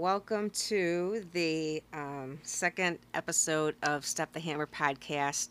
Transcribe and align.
welcome 0.00 0.48
to 0.48 1.22
the 1.32 1.82
um, 1.92 2.38
second 2.42 2.98
episode 3.12 3.76
of 3.82 4.02
Stop 4.06 4.32
the 4.32 4.40
Hammer 4.40 4.66
podcast. 4.66 5.50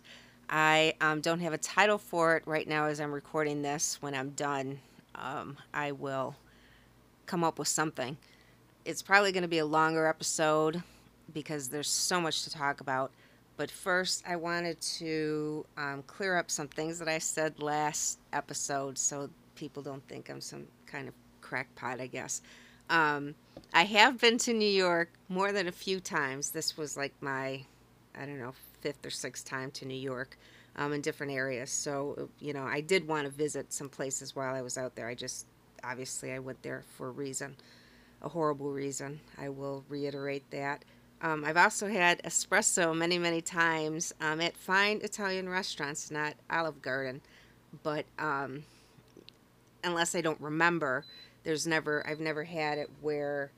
I 0.49 0.95
um, 1.01 1.21
don't 1.21 1.39
have 1.41 1.53
a 1.53 1.57
title 1.59 1.99
for 1.99 2.35
it 2.35 2.41
right 2.47 2.67
now 2.67 2.85
as 2.85 2.99
I'm 2.99 3.11
recording 3.11 3.61
this. 3.61 3.99
When 4.01 4.15
I'm 4.15 4.31
done, 4.31 4.79
um, 5.13 5.55
I 5.71 5.91
will 5.91 6.35
come 7.27 7.43
up 7.43 7.59
with 7.59 7.67
something. 7.67 8.17
It's 8.85 9.03
probably 9.03 9.31
going 9.31 9.43
to 9.43 9.47
be 9.47 9.59
a 9.59 9.65
longer 9.67 10.07
episode 10.07 10.81
because 11.31 11.67
there's 11.67 11.87
so 11.87 12.19
much 12.19 12.43
to 12.45 12.49
talk 12.49 12.81
about. 12.81 13.11
But 13.55 13.69
first, 13.69 14.23
I 14.27 14.35
wanted 14.35 14.81
to 14.81 15.63
um, 15.77 16.03
clear 16.07 16.39
up 16.39 16.49
some 16.49 16.69
things 16.69 16.97
that 16.97 17.07
I 17.07 17.19
said 17.19 17.61
last 17.61 18.17
episode 18.33 18.97
so 18.97 19.29
people 19.53 19.83
don't 19.83 20.05
think 20.07 20.27
I'm 20.27 20.41
some 20.41 20.65
kind 20.87 21.07
of 21.07 21.13
crackpot, 21.39 22.01
I 22.01 22.07
guess. 22.07 22.41
Um, 22.89 23.35
I 23.73 23.83
have 23.83 24.19
been 24.19 24.37
to 24.39 24.53
New 24.53 24.69
York 24.69 25.11
more 25.27 25.51
than 25.51 25.67
a 25.67 25.71
few 25.71 25.99
times. 25.99 26.51
This 26.51 26.77
was 26.77 26.97
like 26.97 27.13
my, 27.21 27.61
I 28.15 28.25
don't 28.25 28.39
know, 28.39 28.53
fifth 28.81 29.05
or 29.05 29.09
sixth 29.09 29.45
time 29.45 29.71
to 29.71 29.85
New 29.85 29.93
York 29.93 30.37
um, 30.75 30.93
in 30.93 31.01
different 31.01 31.31
areas. 31.31 31.69
So, 31.69 32.29
you 32.39 32.53
know, 32.53 32.63
I 32.63 32.81
did 32.81 33.07
want 33.07 33.25
to 33.25 33.29
visit 33.29 33.71
some 33.71 33.89
places 33.89 34.35
while 34.35 34.55
I 34.55 34.61
was 34.61 34.77
out 34.77 34.95
there. 34.95 35.07
I 35.07 35.15
just, 35.15 35.45
obviously, 35.83 36.31
I 36.31 36.39
went 36.39 36.63
there 36.63 36.83
for 36.97 37.09
a 37.09 37.11
reason, 37.11 37.55
a 38.21 38.29
horrible 38.29 38.71
reason. 38.71 39.19
I 39.37 39.49
will 39.49 39.83
reiterate 39.87 40.49
that. 40.51 40.83
Um, 41.21 41.43
I've 41.43 41.57
also 41.57 41.87
had 41.87 42.23
espresso 42.23 42.95
many, 42.95 43.19
many 43.19 43.41
times 43.41 44.13
um, 44.21 44.39
at 44.39 44.55
fine 44.55 45.01
Italian 45.03 45.49
restaurants, 45.49 46.09
not 46.09 46.33
Olive 46.49 46.81
Garden, 46.81 47.21
but 47.83 48.05
um, 48.17 48.63
unless 49.83 50.15
I 50.15 50.21
don't 50.21 50.39
remember, 50.39 51.03
there's 51.43 51.67
never 51.67 52.05
I've 52.07 52.19
never 52.19 52.43
had 52.43 52.77
it 52.77 52.89
where 53.01 53.51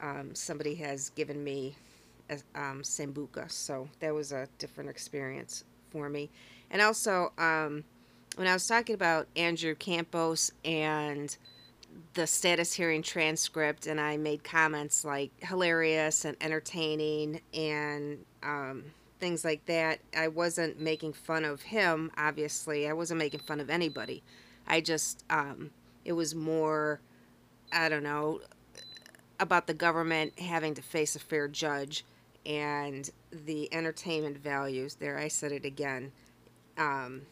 um, 0.00 0.34
somebody 0.34 0.74
has 0.76 1.10
given 1.10 1.42
me 1.42 1.76
a 2.30 2.34
um, 2.54 2.82
sambuca, 2.82 3.50
so 3.50 3.88
that 4.00 4.14
was 4.14 4.32
a 4.32 4.48
different 4.58 4.90
experience 4.90 5.64
for 5.90 6.08
me. 6.08 6.30
And 6.70 6.82
also, 6.82 7.32
um, 7.38 7.84
when 8.36 8.46
I 8.46 8.52
was 8.52 8.66
talking 8.66 8.94
about 8.94 9.28
Andrew 9.36 9.74
Campos 9.74 10.50
and 10.64 11.36
the 12.14 12.26
status 12.26 12.72
hearing 12.72 13.02
transcript, 13.02 13.86
and 13.86 14.00
I 14.00 14.16
made 14.16 14.42
comments 14.42 15.04
like 15.04 15.30
hilarious 15.40 16.24
and 16.24 16.36
entertaining 16.40 17.40
and 17.52 18.24
um, 18.42 18.84
things 19.20 19.44
like 19.44 19.64
that, 19.66 20.00
I 20.16 20.28
wasn't 20.28 20.80
making 20.80 21.12
fun 21.12 21.44
of 21.44 21.62
him, 21.62 22.10
obviously. 22.16 22.88
I 22.88 22.92
wasn't 22.92 23.18
making 23.18 23.40
fun 23.40 23.60
of 23.60 23.70
anybody. 23.70 24.22
I 24.66 24.80
just, 24.80 25.24
um, 25.30 25.70
it 26.04 26.12
was 26.12 26.34
more 26.34 27.00
I 27.72 27.88
don't 27.88 28.02
know, 28.02 28.40
about 29.40 29.66
the 29.66 29.74
government 29.74 30.38
having 30.38 30.74
to 30.74 30.82
face 30.82 31.16
a 31.16 31.20
fair 31.20 31.48
judge 31.48 32.04
and 32.46 33.10
the 33.32 33.72
entertainment 33.72 34.38
values. 34.38 34.94
There, 34.96 35.18
I 35.18 35.28
said 35.28 35.52
it 35.52 35.64
again. 35.64 36.12
Um, 36.76 37.22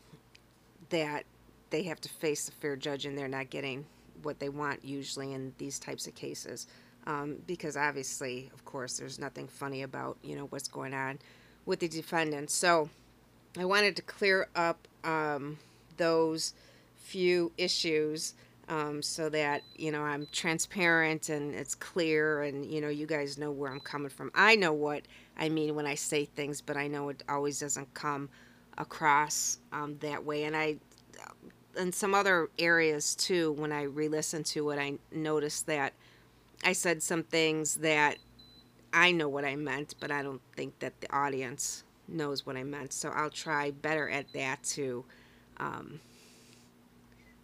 that 0.90 1.24
they 1.70 1.82
have 1.84 2.00
to 2.02 2.08
face 2.08 2.48
a 2.48 2.52
fair 2.52 2.76
judge 2.76 3.06
and 3.06 3.16
they're 3.16 3.26
not 3.26 3.50
getting 3.50 3.84
what 4.22 4.38
they 4.38 4.48
want 4.48 4.84
usually 4.84 5.32
in 5.32 5.52
these 5.58 5.78
types 5.78 6.06
of 6.06 6.14
cases. 6.14 6.66
Um, 7.06 7.38
because 7.46 7.76
obviously, 7.76 8.50
of 8.52 8.64
course, 8.64 8.98
there's 8.98 9.18
nothing 9.18 9.48
funny 9.48 9.82
about 9.82 10.16
you 10.22 10.36
know 10.36 10.44
what's 10.46 10.68
going 10.68 10.94
on 10.94 11.18
with 11.66 11.80
the 11.80 11.88
defendants. 11.88 12.54
So 12.54 12.90
I 13.58 13.64
wanted 13.64 13.96
to 13.96 14.02
clear 14.02 14.48
up 14.54 14.86
um, 15.02 15.58
those 15.96 16.54
few 16.96 17.50
issues 17.58 18.34
um, 18.72 19.02
so 19.02 19.28
that 19.28 19.62
you 19.76 19.92
know 19.92 20.02
I'm 20.02 20.26
transparent 20.32 21.28
and 21.28 21.54
it's 21.54 21.74
clear, 21.74 22.42
and 22.42 22.64
you 22.64 22.80
know 22.80 22.88
you 22.88 23.06
guys 23.06 23.36
know 23.36 23.50
where 23.50 23.70
I'm 23.70 23.80
coming 23.80 24.08
from. 24.08 24.30
I 24.34 24.56
know 24.56 24.72
what 24.72 25.02
I 25.36 25.50
mean 25.50 25.74
when 25.74 25.86
I 25.86 25.94
say 25.94 26.24
things, 26.24 26.62
but 26.62 26.76
I 26.78 26.86
know 26.88 27.10
it 27.10 27.22
always 27.28 27.60
doesn't 27.60 27.92
come 27.92 28.30
across 28.78 29.58
um, 29.72 29.98
that 30.00 30.24
way. 30.24 30.44
And 30.44 30.56
I, 30.56 30.76
in 31.76 31.92
some 31.92 32.14
other 32.14 32.48
areas 32.58 33.14
too, 33.14 33.52
when 33.52 33.72
I 33.72 33.82
re-listen 33.82 34.42
to 34.44 34.70
it, 34.70 34.78
I 34.78 34.94
noticed 35.14 35.66
that 35.66 35.92
I 36.64 36.72
said 36.72 37.02
some 37.02 37.24
things 37.24 37.74
that 37.76 38.16
I 38.90 39.12
know 39.12 39.28
what 39.28 39.44
I 39.44 39.54
meant, 39.54 39.96
but 40.00 40.10
I 40.10 40.22
don't 40.22 40.40
think 40.56 40.78
that 40.78 40.98
the 41.02 41.14
audience 41.14 41.84
knows 42.08 42.46
what 42.46 42.56
I 42.56 42.64
meant. 42.64 42.94
So 42.94 43.10
I'll 43.10 43.28
try 43.28 43.70
better 43.70 44.08
at 44.08 44.32
that 44.32 44.62
to. 44.64 45.04
Um, 45.58 46.00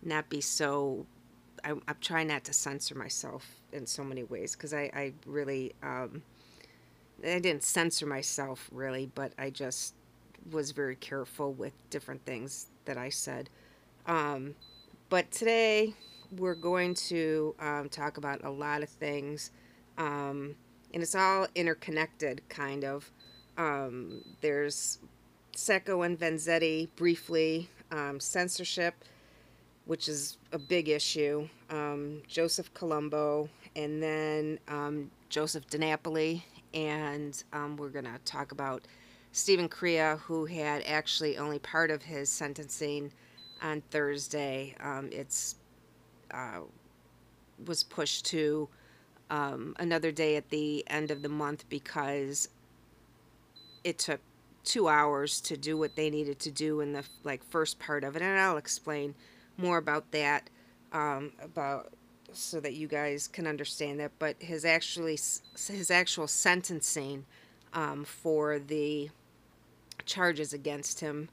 not 0.01 0.29
be 0.29 0.41
so 0.41 1.07
I, 1.65 1.71
am 1.71 1.83
trying 2.01 2.29
not 2.29 2.45
to 2.45 2.53
censor 2.53 2.95
myself 2.95 3.47
in 3.73 3.87
so 3.87 4.05
many 4.05 4.25
ways 4.25 4.55
because 4.55 4.73
I, 4.73 4.91
I 4.95 5.13
really 5.27 5.75
um, 5.83 6.23
I 7.23 7.39
didn't 7.39 7.63
censor 7.63 8.07
myself 8.07 8.69
really, 8.73 9.11
but 9.15 9.33
I 9.39 9.51
just 9.51 9.95
was 10.51 10.71
very 10.71 10.97
careful 10.97 11.53
with 11.53 11.73
different 11.91 12.25
things 12.25 12.69
that 12.85 12.97
I 12.97 13.09
said. 13.09 13.51
Um, 14.07 14.55
but 15.09 15.31
today 15.31 15.95
we're 16.37 16.55
going 16.55 16.95
to 16.95 17.55
um, 17.59 17.89
talk 17.89 18.17
about 18.17 18.45
a 18.45 18.51
lot 18.51 18.83
of 18.83 18.89
things, 18.89 19.51
um, 19.97 20.55
and 20.95 21.03
it's 21.03 21.15
all 21.15 21.47
interconnected, 21.55 22.43
kind 22.49 22.85
of. 22.85 23.11
Um, 23.57 24.23
there's 24.41 24.99
Sacco 25.55 26.03
and 26.03 26.19
Vanzetti 26.19 26.89
briefly, 26.97 27.69
um, 27.91 28.21
censorship 28.21 28.95
which 29.89 30.07
is 30.07 30.37
a 30.53 30.59
big 30.59 30.91
issue, 30.91 31.49
um, 31.71 32.21
Joseph 32.29 32.73
Colombo, 32.75 33.49
and 33.75 34.03
then 34.03 34.59
um, 34.69 35.11
Joseph 35.31 35.67
DiNapoli, 35.67 36.43
and 36.75 37.43
um, 37.55 37.75
we're 37.79 37.89
going 37.89 38.05
to 38.05 38.19
talk 38.27 38.53
about 38.53 38.83
Stephen 39.33 39.67
Crea, 39.67 40.17
who 40.19 40.45
had 40.45 40.83
actually 40.87 41.39
only 41.39 41.59
part 41.59 41.91
of 41.91 42.03
his 42.03 42.29
sentencing 42.29 43.11
on 43.63 43.81
Thursday. 43.91 44.75
Um, 44.79 45.09
it's 45.11 45.55
uh, 46.33 46.61
was 47.67 47.83
pushed 47.83 48.27
to 48.27 48.69
um, 49.31 49.75
another 49.79 50.13
day 50.13 50.37
at 50.37 50.51
the 50.51 50.85
end 50.89 51.11
of 51.11 51.23
the 51.23 51.31
month 51.31 51.65
because 51.71 52.51
it 53.85 53.97
took 53.97 54.21
two 54.65 54.87
hours 54.87 55.41
to 55.41 55.57
do 55.57 55.79
what 55.79 55.97
they 55.97 56.11
needed 56.11 56.39
to 56.41 56.51
do 56.51 56.81
in 56.81 56.93
the 56.93 57.05
like 57.25 57.43
first 57.43 57.79
part 57.79 58.05
of 58.05 58.17
it, 58.17 58.21
and 58.21 58.39
I'll 58.39 58.59
explain 58.59 59.15
more 59.59 59.77
about 59.77 60.11
that 60.13 60.49
um, 60.93 61.33
about 61.43 61.93
so 62.33 62.61
that 62.61 62.75
you 62.75 62.87
guys 62.87 63.27
can 63.29 63.47
understand 63.47 64.01
that. 64.01 64.13
But 64.19 64.37
his 64.39 64.65
actually 64.65 65.19
his 65.67 65.91
actual 65.91 66.27
sentencing 66.27 67.27
um, 67.75 68.05
for 68.05 68.59
the 68.59 69.11
charges 70.07 70.53
against 70.53 71.01
him 71.01 71.29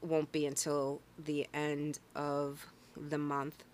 won't 0.00 0.30
be 0.30 0.46
until 0.46 1.00
the 1.24 1.46
end 1.52 1.98
of 2.14 2.66
the 2.96 3.18
month. 3.18 3.64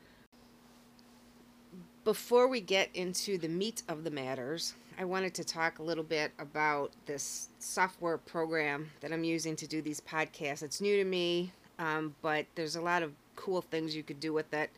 Before 2.04 2.48
we 2.48 2.60
get 2.60 2.90
into 2.94 3.38
the 3.38 3.48
meat 3.48 3.82
of 3.88 4.04
the 4.04 4.10
matters, 4.10 4.74
I 4.98 5.04
wanted 5.04 5.34
to 5.34 5.44
talk 5.44 5.78
a 5.78 5.82
little 5.82 6.04
bit 6.04 6.32
about 6.38 6.92
this 7.06 7.48
software 7.58 8.18
program 8.18 8.90
that 9.00 9.12
I'm 9.12 9.24
using 9.24 9.56
to 9.56 9.66
do 9.66 9.82
these 9.82 10.00
podcasts. 10.00 10.62
It's 10.62 10.80
new 10.80 10.96
to 10.98 11.04
me, 11.04 11.52
um, 11.78 12.14
but 12.22 12.46
there's 12.54 12.76
a 12.76 12.80
lot 12.82 13.02
of 13.02 13.12
cool 13.36 13.62
things 13.62 13.94
you 13.94 14.02
could 14.02 14.20
do 14.20 14.32
with 14.32 14.52
it. 14.54 14.70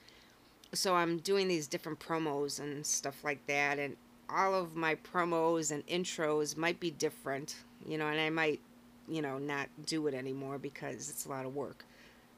So 0.72 0.94
I'm 0.94 1.18
doing 1.18 1.48
these 1.48 1.66
different 1.66 2.00
promos 2.00 2.60
and 2.60 2.84
stuff 2.84 3.22
like 3.24 3.46
that, 3.46 3.78
and 3.78 3.96
all 4.28 4.54
of 4.54 4.74
my 4.74 4.96
promos 4.96 5.70
and 5.70 5.86
intros 5.86 6.56
might 6.56 6.80
be 6.80 6.90
different, 6.90 7.56
you 7.86 7.96
know, 7.96 8.08
and 8.08 8.20
I 8.20 8.30
might, 8.30 8.60
you 9.08 9.22
know, 9.22 9.38
not 9.38 9.68
do 9.84 10.06
it 10.08 10.14
anymore 10.14 10.58
because 10.58 11.08
it's 11.08 11.26
a 11.26 11.28
lot 11.28 11.46
of 11.46 11.54
work. 11.54 11.84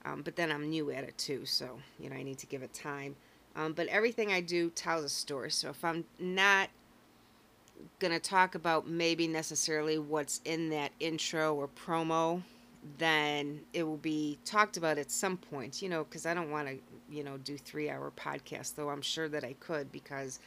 Um, 0.04 0.22
but 0.22 0.36
then 0.36 0.52
I'm 0.52 0.68
new 0.68 0.90
at 0.90 1.04
it 1.04 1.16
too, 1.18 1.46
so, 1.46 1.78
you 1.98 2.10
know, 2.10 2.16
I 2.16 2.22
need 2.22 2.38
to 2.38 2.46
give 2.46 2.62
it 2.62 2.72
time. 2.74 3.16
Um, 3.56 3.72
but 3.72 3.88
everything 3.88 4.32
I 4.32 4.40
do 4.40 4.70
tells 4.70 5.04
a 5.04 5.08
story. 5.08 5.50
So 5.50 5.70
if 5.70 5.84
I'm 5.84 6.04
not 6.18 6.68
going 7.98 8.12
to 8.12 8.20
talk 8.20 8.54
about 8.54 8.86
maybe 8.86 9.26
necessarily 9.26 9.98
what's 9.98 10.40
in 10.44 10.70
that 10.70 10.92
intro 11.00 11.54
or 11.54 11.68
promo, 11.68 12.42
then 12.96 13.60
it 13.72 13.82
will 13.82 13.96
be 13.96 14.38
talked 14.44 14.76
about 14.76 14.98
at 14.98 15.10
some 15.10 15.36
point, 15.36 15.82
you 15.82 15.88
know, 15.88 16.04
because 16.04 16.26
I 16.26 16.34
don't 16.34 16.50
want 16.50 16.68
to, 16.68 16.78
you 17.10 17.24
know, 17.24 17.36
do 17.38 17.58
three 17.58 17.90
hour 17.90 18.12
podcasts, 18.16 18.74
though 18.74 18.88
I'm 18.88 19.02
sure 19.02 19.28
that 19.28 19.44
I 19.44 19.54
could 19.54 19.92
because 19.92 20.38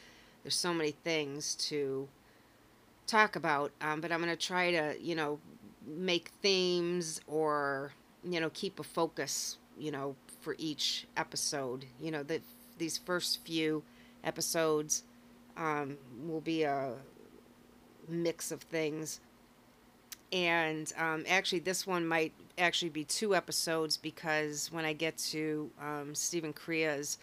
there's 0.42 0.56
so 0.56 0.74
many 0.74 0.90
things 0.90 1.54
to 1.56 2.08
talk 3.06 3.36
about. 3.36 3.72
Um, 3.80 4.00
but 4.00 4.12
I'm 4.12 4.20
going 4.20 4.34
to 4.34 4.46
try 4.46 4.70
to, 4.72 4.96
you 5.00 5.14
know, 5.14 5.38
make 5.86 6.30
themes 6.40 7.20
or, 7.26 7.92
you 8.24 8.40
know, 8.40 8.50
keep 8.50 8.80
a 8.80 8.84
focus, 8.84 9.58
you 9.78 9.90
know, 9.90 10.16
for 10.40 10.56
each 10.58 11.06
episode. 11.16 11.84
You 12.00 12.10
know, 12.10 12.22
that 12.24 12.42
these 12.78 12.98
first 12.98 13.44
few 13.44 13.82
episodes 14.24 15.04
um, 15.56 15.98
will 16.26 16.40
be 16.40 16.62
a 16.62 16.94
mix 18.08 18.50
of 18.50 18.62
things 18.62 19.20
and 20.32 20.90
um, 20.96 21.24
actually 21.28 21.58
this 21.60 21.86
one 21.86 22.06
might 22.06 22.32
actually 22.58 22.88
be 22.88 23.04
two 23.04 23.34
episodes 23.34 23.96
because 23.96 24.70
when 24.72 24.84
I 24.84 24.92
get 24.94 25.18
to 25.18 25.70
um, 25.80 26.14
Stephen 26.14 26.52
Crea's 26.52 27.18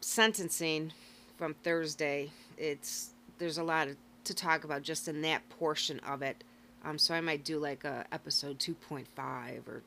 sentencing 0.00 0.92
from 1.38 1.54
Thursday, 1.54 2.30
it's 2.58 3.10
there's 3.38 3.58
a 3.58 3.62
lot 3.62 3.88
of, 3.88 3.96
to 4.24 4.34
talk 4.34 4.64
about 4.64 4.82
just 4.82 5.08
in 5.08 5.22
that 5.22 5.48
portion 5.48 6.00
of 6.00 6.22
it. 6.22 6.42
Um, 6.84 6.98
so 6.98 7.14
I 7.14 7.20
might 7.20 7.44
do 7.44 7.58
like 7.58 7.84
a 7.84 8.04
episode 8.12 8.58
2.5 8.58 9.68
or 9.68 9.82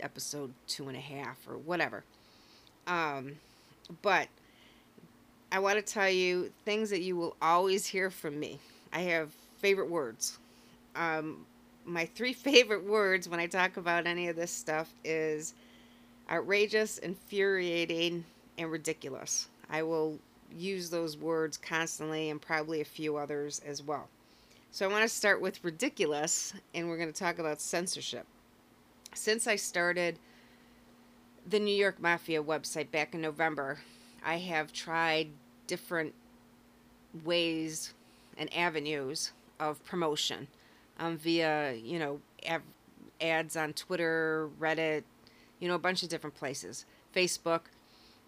episode 0.00 0.52
two 0.66 0.88
and 0.88 0.96
a 0.96 1.00
half 1.00 1.36
or 1.48 1.56
whatever. 1.56 2.04
Um, 2.86 3.36
but 4.02 4.28
I 5.50 5.58
want 5.58 5.76
to 5.76 5.82
tell 5.82 6.10
you 6.10 6.52
things 6.64 6.90
that 6.90 7.00
you 7.00 7.16
will 7.16 7.36
always 7.40 7.86
hear 7.86 8.10
from 8.10 8.38
me. 8.38 8.58
I 8.92 9.00
have 9.00 9.30
favorite 9.58 9.90
words. 9.90 10.38
Um, 10.96 11.46
my 11.84 12.06
three 12.06 12.32
favorite 12.48 12.84
words 12.84 13.28
when 13.28 13.40
I 13.40 13.46
talk 13.46 13.76
about 13.76 14.06
any 14.06 14.28
of 14.28 14.36
this 14.36 14.50
stuff 14.50 14.92
is 15.04 15.54
outrageous, 16.30 16.98
infuriating, 16.98 18.24
and 18.58 18.70
ridiculous. 18.70 19.48
I 19.70 19.82
will 19.82 20.18
use 20.54 20.90
those 20.90 21.16
words 21.16 21.56
constantly 21.56 22.30
and 22.30 22.40
probably 22.40 22.80
a 22.80 22.84
few 22.84 23.16
others 23.16 23.60
as 23.66 23.82
well. 23.82 24.08
So 24.70 24.88
I 24.88 24.92
want 24.92 25.02
to 25.02 25.08
start 25.08 25.40
with 25.40 25.64
ridiculous, 25.64 26.52
and 26.74 26.88
we're 26.88 26.98
going 26.98 27.12
to 27.12 27.18
talk 27.18 27.38
about 27.38 27.60
censorship. 27.60 28.26
Since 29.14 29.46
I 29.46 29.56
started 29.56 30.18
the 31.48 31.60
New 31.60 31.74
York 31.74 32.00
Mafia 32.00 32.42
website 32.42 32.90
back 32.90 33.14
in 33.14 33.20
November, 33.20 33.78
I 34.24 34.36
have 34.38 34.72
tried 34.72 35.28
different 35.66 36.12
ways 37.24 37.94
and 38.36 38.52
avenues 38.54 39.32
of 39.58 39.82
promotion 39.84 40.48
um, 40.98 41.16
via, 41.16 41.74
you 41.74 41.98
know, 41.98 42.20
av- 42.48 42.62
ads 43.20 43.56
on 43.56 43.72
Twitter, 43.72 44.48
Reddit, 44.60 45.04
you 45.60 45.68
know, 45.68 45.74
a 45.74 45.78
bunch 45.78 46.02
of 46.02 46.08
different 46.08 46.36
places. 46.36 46.84
Facebook, 47.14 47.62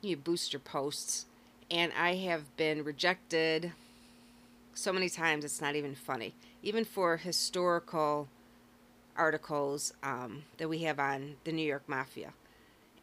you 0.01 0.17
boost 0.17 0.53
your 0.53 0.61
posts. 0.61 1.27
And 1.71 1.93
I 1.99 2.15
have 2.15 2.57
been 2.57 2.83
rejected 2.83 3.73
so 4.75 4.93
many 4.93 5.09
times 5.09 5.45
it's 5.45 5.61
not 5.61 5.75
even 5.75 5.95
funny. 5.95 6.35
Even 6.63 6.85
for 6.85 7.17
historical 7.17 8.29
articles 9.17 9.93
um, 10.03 10.45
that 10.59 10.69
we 10.69 10.79
have 10.81 10.99
on 10.99 11.35
the 11.45 11.53
New 11.53 11.67
York 11.67 11.83
Mafia. 11.89 12.33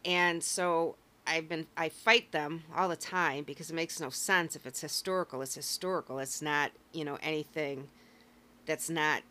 And 0.04 0.42
so 0.42 0.96
I've 1.26 1.48
been 1.48 1.66
I 1.76 1.88
fight 1.88 2.32
them 2.32 2.62
all 2.74 2.88
the 2.88 2.96
time 2.96 3.44
because 3.44 3.70
it 3.70 3.74
makes 3.74 4.00
no 4.00 4.10
sense 4.10 4.56
if 4.56 4.66
it's 4.66 4.80
historical. 4.80 5.42
It's 5.42 5.54
historical. 5.54 6.18
It's 6.18 6.40
not 6.40 6.70
you 6.92 7.04
know 7.04 7.18
anything 7.22 7.88
that's 8.64 8.88
not 8.88 9.22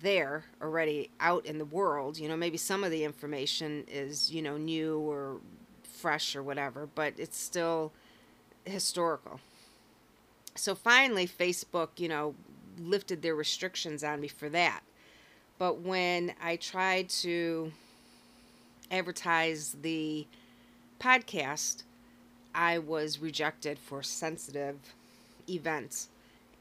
there 0.00 0.44
already 0.62 1.10
out 1.20 1.46
in 1.46 1.58
the 1.58 1.64
world. 1.64 2.18
You 2.18 2.28
know, 2.28 2.36
maybe 2.36 2.56
some 2.56 2.84
of 2.84 2.90
the 2.90 3.04
information 3.04 3.84
is, 3.88 4.30
you 4.32 4.42
know, 4.42 4.56
new 4.56 4.98
or 4.98 5.38
fresh 5.82 6.36
or 6.36 6.42
whatever, 6.42 6.88
but 6.94 7.14
it's 7.18 7.38
still 7.38 7.92
historical. 8.64 9.40
So 10.54 10.74
finally, 10.74 11.26
Facebook, 11.26 11.90
you 11.96 12.08
know, 12.08 12.34
lifted 12.78 13.22
their 13.22 13.34
restrictions 13.34 14.02
on 14.02 14.20
me 14.20 14.28
for 14.28 14.48
that. 14.50 14.80
But 15.58 15.80
when 15.80 16.34
I 16.42 16.56
tried 16.56 17.08
to 17.10 17.72
advertise 18.90 19.76
the 19.82 20.26
podcast, 21.00 21.82
I 22.54 22.78
was 22.78 23.18
rejected 23.18 23.78
for 23.78 24.02
sensitive 24.02 24.76
events. 25.48 26.08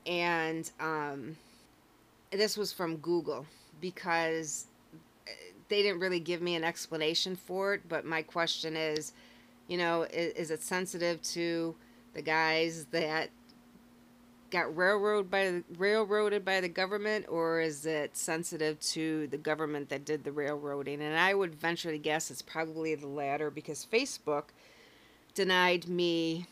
And 0.05 0.69
um, 0.79 1.37
this 2.31 2.57
was 2.57 2.71
from 2.71 2.97
Google 2.97 3.45
because 3.81 4.67
uh, 5.27 5.31
they 5.69 5.81
didn't 5.81 5.99
really 5.99 6.19
give 6.19 6.41
me 6.41 6.55
an 6.55 6.63
explanation 6.63 7.35
for 7.35 7.73
it. 7.73 7.81
But 7.87 8.05
my 8.05 8.21
question 8.21 8.75
is, 8.75 9.13
you 9.67 9.77
know, 9.77 10.03
is, 10.03 10.33
is 10.33 10.51
it 10.51 10.61
sensitive 10.61 11.21
to 11.23 11.75
the 12.13 12.21
guys 12.21 12.85
that 12.91 13.29
got 14.51 14.75
railroaded 14.75 15.29
by 15.29 15.45
the, 15.45 15.63
railroaded 15.77 16.45
by 16.45 16.61
the 16.61 16.69
government, 16.69 17.25
or 17.27 17.59
is 17.59 17.85
it 17.85 18.15
sensitive 18.15 18.79
to 18.79 19.27
the 19.27 19.37
government 19.37 19.89
that 19.89 20.05
did 20.05 20.23
the 20.23 20.31
railroading? 20.31 21.01
And 21.01 21.17
I 21.17 21.33
would 21.33 21.53
venture 21.53 21.91
to 21.91 21.97
guess 21.97 22.31
it's 22.31 22.41
probably 22.41 22.95
the 22.95 23.07
latter 23.07 23.49
because 23.49 23.85
Facebook 23.91 24.45
denied 25.33 25.89
me, 25.89 26.45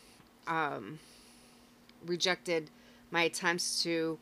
um, 0.46 0.98
rejected 2.04 2.68
my 3.10 3.22
attempts 3.22 3.82
to 3.84 4.18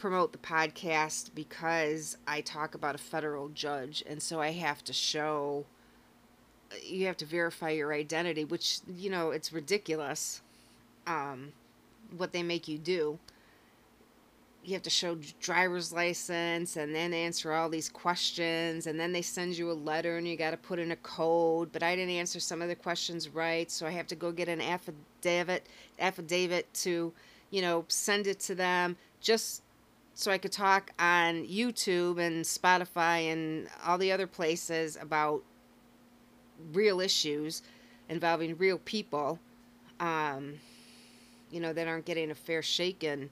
promote 0.00 0.32
the 0.32 0.38
podcast 0.38 1.34
because 1.34 2.16
I 2.26 2.40
talk 2.40 2.74
about 2.74 2.94
a 2.94 2.98
federal 2.98 3.50
judge, 3.50 4.02
and 4.08 4.22
so 4.22 4.40
I 4.40 4.52
have 4.52 4.82
to 4.84 4.92
show. 4.92 5.66
You 6.82 7.06
have 7.06 7.16
to 7.18 7.26
verify 7.26 7.70
your 7.70 7.92
identity, 7.92 8.44
which 8.44 8.78
you 8.88 9.10
know 9.10 9.30
it's 9.30 9.52
ridiculous. 9.52 10.40
Um, 11.06 11.52
what 12.16 12.32
they 12.32 12.42
make 12.42 12.68
you 12.68 12.78
do. 12.78 13.18
You 14.62 14.74
have 14.74 14.82
to 14.82 14.90
show 14.90 15.16
driver's 15.40 15.92
license 15.92 16.76
and 16.76 16.94
then 16.94 17.14
answer 17.14 17.52
all 17.52 17.70
these 17.70 17.88
questions 17.88 18.86
and 18.86 19.00
then 19.00 19.12
they 19.12 19.22
send 19.22 19.56
you 19.56 19.70
a 19.70 19.72
letter 19.72 20.18
and 20.18 20.28
you 20.28 20.36
got 20.36 20.50
to 20.50 20.58
put 20.58 20.78
in 20.78 20.90
a 20.90 20.96
code, 20.96 21.72
but 21.72 21.82
I 21.82 21.96
didn't 21.96 22.14
answer 22.14 22.40
some 22.40 22.60
of 22.60 22.68
the 22.68 22.74
questions 22.74 23.30
right, 23.30 23.70
so 23.70 23.86
I 23.86 23.90
have 23.90 24.06
to 24.08 24.14
go 24.14 24.32
get 24.32 24.48
an 24.48 24.60
affidavit 24.60 25.66
affidavit 25.98 26.72
to, 26.74 27.12
you 27.50 27.62
know, 27.62 27.86
send 27.88 28.26
it 28.26 28.38
to 28.40 28.54
them 28.54 28.96
just 29.20 29.62
so 30.20 30.30
I 30.30 30.36
could 30.36 30.52
talk 30.52 30.90
on 30.98 31.46
YouTube 31.46 32.18
and 32.18 32.44
Spotify 32.44 33.32
and 33.32 33.68
all 33.86 33.96
the 33.96 34.12
other 34.12 34.26
places 34.26 34.98
about 35.00 35.42
real 36.74 37.00
issues 37.00 37.62
involving 38.10 38.54
real 38.58 38.76
people, 38.84 39.38
um, 39.98 40.56
you 41.50 41.58
know, 41.58 41.72
that 41.72 41.88
aren't 41.88 42.04
getting 42.04 42.30
a 42.30 42.34
fair 42.34 42.60
shake 42.60 43.02
in 43.02 43.30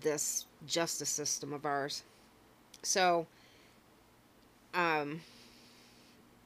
this 0.00 0.46
justice 0.66 1.10
system 1.10 1.52
of 1.52 1.64
ours. 1.64 2.02
So, 2.82 3.28
um, 4.74 5.20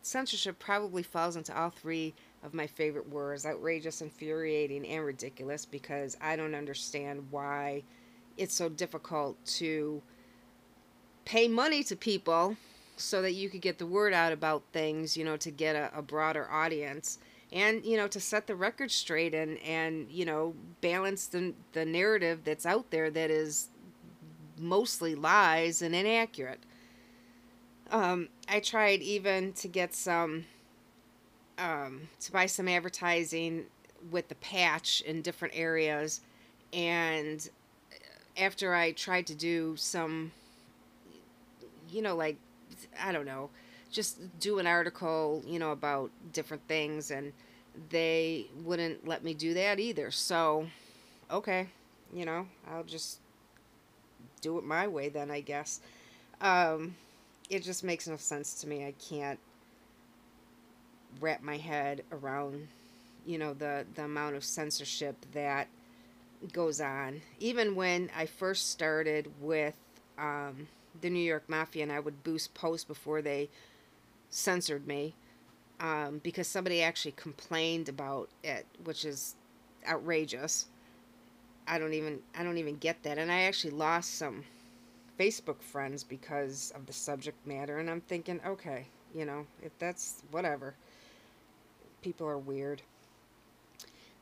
censorship 0.02 0.58
probably 0.58 1.02
falls 1.02 1.36
into 1.36 1.58
all 1.58 1.70
three 1.70 2.12
of 2.42 2.52
my 2.52 2.66
favorite 2.66 3.08
words 3.08 3.46
outrageous, 3.46 4.02
infuriating, 4.02 4.86
and 4.86 5.06
ridiculous 5.06 5.64
because 5.64 6.18
I 6.20 6.36
don't 6.36 6.54
understand 6.54 7.28
why 7.30 7.82
it's 8.36 8.54
so 8.54 8.68
difficult 8.68 9.42
to 9.44 10.02
pay 11.24 11.48
money 11.48 11.82
to 11.84 11.96
people 11.96 12.56
so 12.96 13.22
that 13.22 13.32
you 13.32 13.48
could 13.48 13.60
get 13.60 13.78
the 13.78 13.86
word 13.86 14.12
out 14.12 14.32
about 14.32 14.62
things, 14.72 15.16
you 15.16 15.24
know, 15.24 15.36
to 15.36 15.50
get 15.50 15.74
a, 15.74 15.90
a, 15.96 16.02
broader 16.02 16.48
audience 16.50 17.18
and, 17.52 17.84
you 17.84 17.96
know, 17.96 18.06
to 18.06 18.20
set 18.20 18.46
the 18.46 18.54
record 18.54 18.90
straight 18.90 19.34
and, 19.34 19.58
and 19.58 20.08
you 20.10 20.24
know, 20.24 20.54
balance 20.80 21.26
the, 21.26 21.54
the 21.72 21.84
narrative 21.84 22.40
that's 22.44 22.66
out 22.66 22.90
there 22.90 23.10
that 23.10 23.30
is 23.30 23.68
mostly 24.58 25.14
lies 25.14 25.82
and 25.82 25.94
inaccurate. 25.94 26.60
Um, 27.90 28.28
I 28.48 28.60
tried 28.60 29.02
even 29.02 29.52
to 29.54 29.68
get 29.68 29.94
some, 29.94 30.44
um, 31.58 32.08
to 32.20 32.32
buy 32.32 32.46
some 32.46 32.68
advertising 32.68 33.64
with 34.10 34.28
the 34.28 34.34
patch 34.36 35.02
in 35.02 35.22
different 35.22 35.54
areas 35.56 36.20
and 36.72 37.48
after 38.36 38.74
I 38.74 38.92
tried 38.92 39.26
to 39.28 39.34
do 39.34 39.76
some, 39.76 40.32
you 41.90 42.02
know, 42.02 42.16
like, 42.16 42.36
I 43.00 43.12
don't 43.12 43.26
know, 43.26 43.50
just 43.90 44.18
do 44.40 44.58
an 44.58 44.66
article, 44.66 45.42
you 45.46 45.58
know, 45.58 45.72
about 45.72 46.10
different 46.32 46.66
things, 46.66 47.10
and 47.10 47.32
they 47.90 48.46
wouldn't 48.64 49.06
let 49.06 49.22
me 49.22 49.34
do 49.34 49.54
that 49.54 49.78
either. 49.78 50.10
So, 50.10 50.66
okay, 51.30 51.68
you 52.12 52.24
know, 52.24 52.46
I'll 52.70 52.84
just 52.84 53.18
do 54.40 54.58
it 54.58 54.64
my 54.64 54.86
way 54.86 55.08
then, 55.08 55.30
I 55.30 55.40
guess. 55.40 55.80
Um, 56.40 56.96
it 57.50 57.62
just 57.62 57.84
makes 57.84 58.08
no 58.08 58.16
sense 58.16 58.54
to 58.60 58.68
me. 58.68 58.86
I 58.86 58.94
can't 59.08 59.38
wrap 61.20 61.42
my 61.42 61.56
head 61.56 62.02
around, 62.10 62.68
you 63.26 63.38
know, 63.38 63.54
the, 63.54 63.86
the 63.94 64.04
amount 64.04 64.36
of 64.36 64.44
censorship 64.44 65.16
that 65.32 65.68
goes 66.52 66.80
on. 66.80 67.20
Even 67.40 67.74
when 67.74 68.10
I 68.16 68.26
first 68.26 68.70
started 68.70 69.28
with 69.40 69.74
um, 70.18 70.68
the 71.00 71.10
New 71.10 71.20
York 71.20 71.44
Mafia 71.48 71.82
and 71.82 71.92
I 71.92 72.00
would 72.00 72.22
boost 72.22 72.54
posts 72.54 72.84
before 72.84 73.22
they 73.22 73.48
censored 74.30 74.86
me 74.86 75.14
um, 75.80 76.20
because 76.22 76.48
somebody 76.48 76.82
actually 76.82 77.12
complained 77.12 77.88
about 77.88 78.28
it, 78.42 78.66
which 78.84 79.04
is 79.04 79.36
outrageous. 79.88 80.66
I 81.66 81.78
don't 81.78 81.94
even 81.94 82.20
I 82.36 82.42
don't 82.42 82.58
even 82.58 82.76
get 82.76 83.02
that, 83.04 83.18
and 83.18 83.30
I 83.32 83.42
actually 83.42 83.72
lost 83.72 84.16
some 84.16 84.44
Facebook 85.18 85.62
friends 85.62 86.04
because 86.04 86.72
of 86.76 86.86
the 86.86 86.92
subject 86.92 87.46
matter, 87.46 87.78
and 87.78 87.90
I'm 87.90 88.02
thinking, 88.02 88.40
okay, 88.46 88.86
you 89.14 89.24
know, 89.24 89.46
if 89.62 89.76
that's 89.78 90.22
whatever. 90.30 90.74
People 92.02 92.26
are 92.26 92.38
weird. 92.38 92.82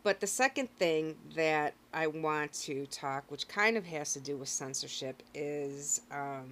But 0.02 0.20
the 0.20 0.26
second 0.26 0.68
thing 0.78 1.14
that 1.36 1.74
I 1.94 2.08
want 2.08 2.52
to 2.54 2.86
talk, 2.86 3.24
which 3.28 3.46
kind 3.46 3.76
of 3.76 3.84
has 3.86 4.12
to 4.14 4.20
do 4.20 4.36
with 4.36 4.48
censorship, 4.48 5.22
is 5.32 6.00
um, 6.10 6.48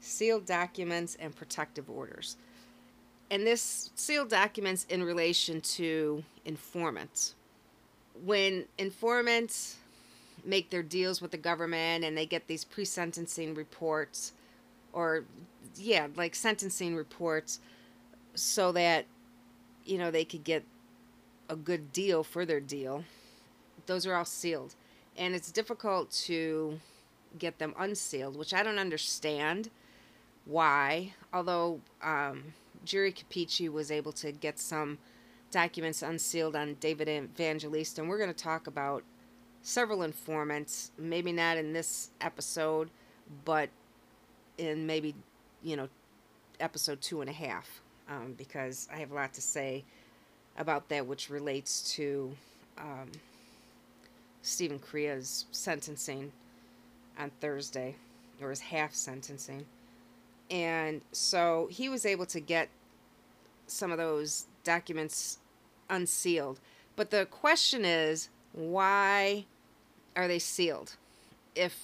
sealed 0.00 0.46
documents 0.46 1.16
and 1.18 1.34
protective 1.34 1.90
orders. 1.90 2.36
And 3.30 3.46
this 3.46 3.90
sealed 3.96 4.28
documents 4.28 4.86
in 4.90 5.02
relation 5.02 5.60
to 5.62 6.22
informants. 6.44 7.34
When 8.24 8.66
informants 8.78 9.76
make 10.44 10.70
their 10.70 10.82
deals 10.82 11.20
with 11.20 11.30
the 11.30 11.38
government 11.38 12.04
and 12.04 12.16
they 12.16 12.26
get 12.26 12.46
these 12.46 12.64
pre 12.64 12.84
sentencing 12.84 13.54
reports 13.54 14.32
or, 14.92 15.24
yeah, 15.76 16.08
like 16.14 16.34
sentencing 16.34 16.94
reports 16.94 17.58
so 18.34 18.70
that, 18.72 19.06
you 19.84 19.98
know, 19.98 20.10
they 20.10 20.24
could 20.24 20.44
get 20.44 20.62
a 21.52 21.56
good 21.56 21.92
deal 21.92 22.24
for 22.24 22.46
their 22.46 22.60
deal. 22.60 23.04
Those 23.86 24.06
are 24.06 24.14
all 24.14 24.24
sealed. 24.24 24.74
And 25.16 25.34
it's 25.34 25.52
difficult 25.52 26.10
to 26.26 26.80
get 27.38 27.58
them 27.58 27.74
unsealed, 27.78 28.36
which 28.36 28.54
I 28.54 28.62
don't 28.62 28.78
understand 28.78 29.70
why. 30.46 31.12
Although 31.32 31.80
um, 32.02 32.54
Jerry 32.86 33.12
Cappucci 33.12 33.70
was 33.70 33.90
able 33.90 34.12
to 34.12 34.32
get 34.32 34.58
some 34.58 34.98
documents 35.50 36.00
unsealed 36.00 36.56
on 36.56 36.76
David 36.80 37.08
Evangelista, 37.08 38.00
and 38.00 38.08
we're 38.08 38.18
going 38.18 38.32
to 38.32 38.44
talk 38.44 38.66
about 38.66 39.02
several 39.60 40.02
informants, 40.02 40.90
maybe 40.96 41.32
not 41.32 41.58
in 41.58 41.74
this 41.74 42.10
episode, 42.22 42.88
but 43.44 43.68
in 44.56 44.86
maybe, 44.86 45.14
you 45.62 45.76
know, 45.76 45.88
episode 46.60 47.02
two 47.02 47.20
and 47.20 47.28
a 47.28 47.34
half, 47.34 47.82
um, 48.08 48.34
because 48.38 48.88
I 48.90 48.96
have 48.96 49.10
a 49.10 49.14
lot 49.14 49.34
to 49.34 49.42
say 49.42 49.84
about 50.56 50.88
that, 50.88 51.06
which 51.06 51.30
relates 51.30 51.94
to 51.94 52.34
um, 52.78 53.10
Stephen 54.42 54.78
Crea's 54.78 55.46
sentencing 55.50 56.32
on 57.18 57.30
Thursday, 57.40 57.94
or 58.40 58.50
his 58.50 58.60
half 58.60 58.94
sentencing. 58.94 59.64
And 60.50 61.00
so 61.12 61.68
he 61.70 61.88
was 61.88 62.04
able 62.04 62.26
to 62.26 62.40
get 62.40 62.68
some 63.66 63.90
of 63.90 63.98
those 63.98 64.46
documents 64.64 65.38
unsealed. 65.88 66.60
But 66.96 67.10
the 67.10 67.26
question 67.26 67.84
is, 67.84 68.28
why 68.52 69.46
are 70.16 70.28
they 70.28 70.38
sealed? 70.38 70.96
If 71.54 71.78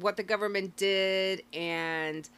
what 0.00 0.16
the 0.16 0.22
government 0.22 0.76
did 0.76 1.42
and 1.52 2.28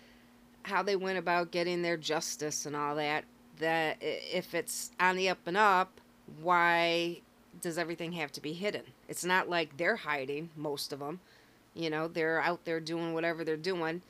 how 0.64 0.82
they 0.82 0.96
went 0.96 1.18
about 1.18 1.50
getting 1.50 1.82
their 1.82 1.96
justice 1.96 2.66
and 2.66 2.74
all 2.74 2.96
that, 2.96 3.24
that 3.58 3.98
if 4.00 4.54
it's 4.54 4.90
on 4.98 5.16
the 5.16 5.28
up 5.28 5.46
and 5.46 5.56
up, 5.56 6.00
why 6.42 7.20
does 7.60 7.78
everything 7.78 8.12
have 8.12 8.32
to 8.32 8.40
be 8.40 8.52
hidden? 8.52 8.82
It's 9.08 9.24
not 9.24 9.48
like 9.48 9.76
they're 9.76 9.96
hiding, 9.96 10.50
most 10.56 10.92
of 10.92 10.98
them. 10.98 11.20
You 11.74 11.90
know, 11.90 12.08
they're 12.08 12.40
out 12.40 12.64
there 12.64 12.80
doing 12.80 13.14
whatever 13.14 13.44
they're 13.44 13.56
doing. 13.56 14.02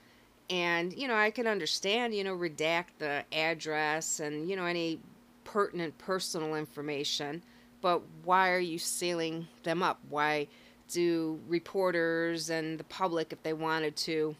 And, 0.51 0.93
you 0.93 1.09
know, 1.09 1.15
I 1.15 1.31
can 1.31 1.47
understand, 1.47 2.15
you 2.15 2.25
know, 2.25 2.37
redact 2.37 2.99
the 2.99 3.25
address 3.33 4.21
and, 4.21 4.49
you 4.49 4.57
know, 4.57 4.67
any 4.67 5.01
pertinent 5.45 5.97
personal 5.99 6.55
information, 6.55 7.43
but 7.81 8.03
why 8.25 8.51
are 8.51 8.59
you 8.59 8.79
sealing 8.79 9.47
them 9.63 9.83
up? 9.83 10.01
Why 10.11 10.49
do 10.91 11.39
reporters 11.49 12.51
and 12.51 12.79
the 12.79 12.85
public, 12.85 13.33
if 13.33 13.43
they 13.43 13.53
wanted 13.53 13.97
to, 13.97 14.37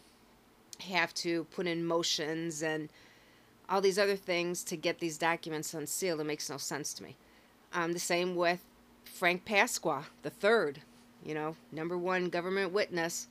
have 0.81 1.13
to 1.15 1.45
put 1.45 1.67
in 1.67 1.85
motions 1.85 2.61
and 2.61 2.89
all 3.69 3.81
these 3.81 3.99
other 3.99 4.15
things 4.15 4.63
to 4.65 4.77
get 4.77 4.99
these 4.99 5.17
documents 5.17 5.73
unsealed? 5.73 6.21
It 6.21 6.25
makes 6.25 6.49
no 6.49 6.57
sense 6.57 6.93
to 6.95 7.03
me. 7.03 7.15
Um, 7.73 7.93
the 7.93 7.99
same 7.99 8.35
with 8.35 8.63
Frank 9.03 9.45
Pasqua, 9.45 10.05
the 10.23 10.29
third, 10.29 10.81
you 11.23 11.33
know, 11.33 11.55
number 11.71 11.97
one 11.97 12.29
government 12.29 12.71
witness 12.71 13.27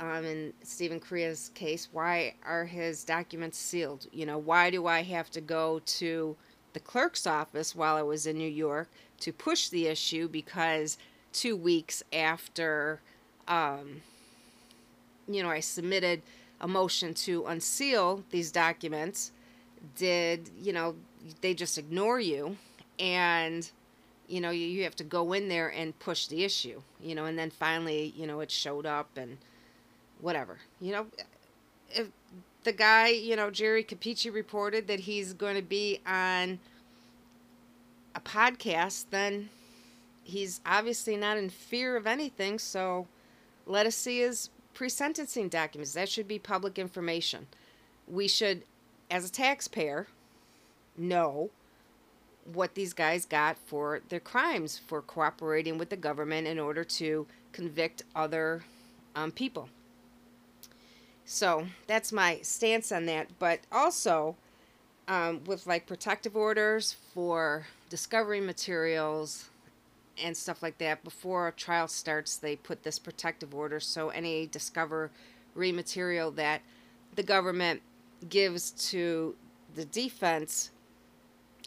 um, 0.00 0.24
in 0.24 0.52
Stephen 0.62 1.00
Crea's 1.00 1.50
case. 1.54 1.88
Why 1.92 2.34
are 2.44 2.64
his 2.64 3.04
documents 3.04 3.58
sealed? 3.58 4.06
You 4.12 4.26
know, 4.26 4.38
why 4.38 4.70
do 4.70 4.86
I 4.86 5.02
have 5.02 5.30
to 5.30 5.40
go 5.40 5.80
to 5.84 6.36
the 6.72 6.80
clerk's 6.80 7.26
office 7.26 7.74
while 7.74 7.96
I 7.96 8.02
was 8.02 8.26
in 8.26 8.38
New 8.38 8.48
York 8.48 8.88
to 9.20 9.32
push 9.32 9.68
the 9.68 9.86
issue 9.86 10.28
because 10.28 10.98
two 11.32 11.56
weeks 11.56 12.02
after, 12.12 13.00
um, 13.46 14.02
you 15.26 15.42
know, 15.42 15.50
I 15.50 15.60
submitted 15.60 16.22
a 16.60 16.68
motion 16.68 17.14
to 17.14 17.46
unseal 17.46 18.24
these 18.30 18.52
documents, 18.52 19.32
did, 19.96 20.50
you 20.60 20.72
know, 20.72 20.94
they 21.40 21.54
just 21.54 21.78
ignore 21.78 22.20
you 22.20 22.56
and 22.98 23.70
you 24.28 24.40
know 24.40 24.50
you, 24.50 24.66
you 24.66 24.84
have 24.84 24.96
to 24.96 25.04
go 25.04 25.32
in 25.32 25.48
there 25.48 25.68
and 25.68 25.98
push 25.98 26.26
the 26.26 26.44
issue 26.44 26.80
you 27.00 27.14
know 27.14 27.24
and 27.26 27.38
then 27.38 27.50
finally 27.50 28.12
you 28.16 28.26
know 28.26 28.40
it 28.40 28.50
showed 28.50 28.86
up 28.86 29.08
and 29.16 29.38
whatever 30.20 30.58
you 30.80 30.92
know. 30.92 31.06
If 31.90 32.08
the 32.64 32.72
guy 32.72 33.08
you 33.08 33.36
know 33.36 33.50
jerry 33.50 33.82
cappucci 33.84 34.32
reported 34.32 34.86
that 34.88 35.00
he's 35.00 35.32
going 35.32 35.56
to 35.56 35.62
be 35.62 36.00
on 36.06 36.58
a 38.14 38.20
podcast 38.20 39.06
then 39.10 39.48
he's 40.24 40.60
obviously 40.66 41.16
not 41.16 41.36
in 41.36 41.48
fear 41.48 41.96
of 41.96 42.06
anything 42.06 42.58
so 42.58 43.06
let 43.66 43.86
us 43.86 43.94
see 43.94 44.20
his 44.20 44.50
pre-sentencing 44.78 45.48
documents. 45.48 45.92
That 45.92 46.08
should 46.08 46.28
be 46.28 46.38
public 46.38 46.78
information. 46.78 47.48
We 48.06 48.28
should 48.28 48.62
as 49.10 49.28
a 49.28 49.32
taxpayer 49.32 50.06
know 50.96 51.50
what 52.52 52.74
these 52.74 52.92
guys 52.92 53.26
got 53.26 53.56
for 53.66 54.00
their 54.08 54.20
crimes 54.20 54.80
for 54.86 55.02
cooperating 55.02 55.78
with 55.78 55.90
the 55.90 55.96
government 55.96 56.46
in 56.46 56.58
order 56.58 56.82
to 56.82 57.26
convict 57.52 58.02
other 58.14 58.64
um, 59.14 59.30
people. 59.30 59.68
So 61.24 61.66
that's 61.86 62.10
my 62.10 62.38
stance 62.42 62.90
on 62.90 63.06
that. 63.06 63.28
But 63.38 63.60
also, 63.70 64.36
um, 65.06 65.42
with 65.44 65.66
like 65.66 65.86
protective 65.86 66.36
orders 66.36 66.96
for 67.12 67.66
discovery 67.90 68.40
materials 68.40 69.50
and 70.22 70.36
stuff 70.36 70.62
like 70.62 70.78
that, 70.78 71.04
before 71.04 71.48
a 71.48 71.52
trial 71.52 71.88
starts, 71.88 72.36
they 72.36 72.56
put 72.56 72.82
this 72.82 72.98
protective 72.98 73.54
order. 73.54 73.78
So 73.78 74.08
any 74.08 74.46
discovery 74.46 75.10
material 75.54 76.30
that 76.32 76.62
the 77.14 77.22
government 77.22 77.82
gives 78.28 78.70
to 78.90 79.34
the 79.74 79.84
defense 79.84 80.70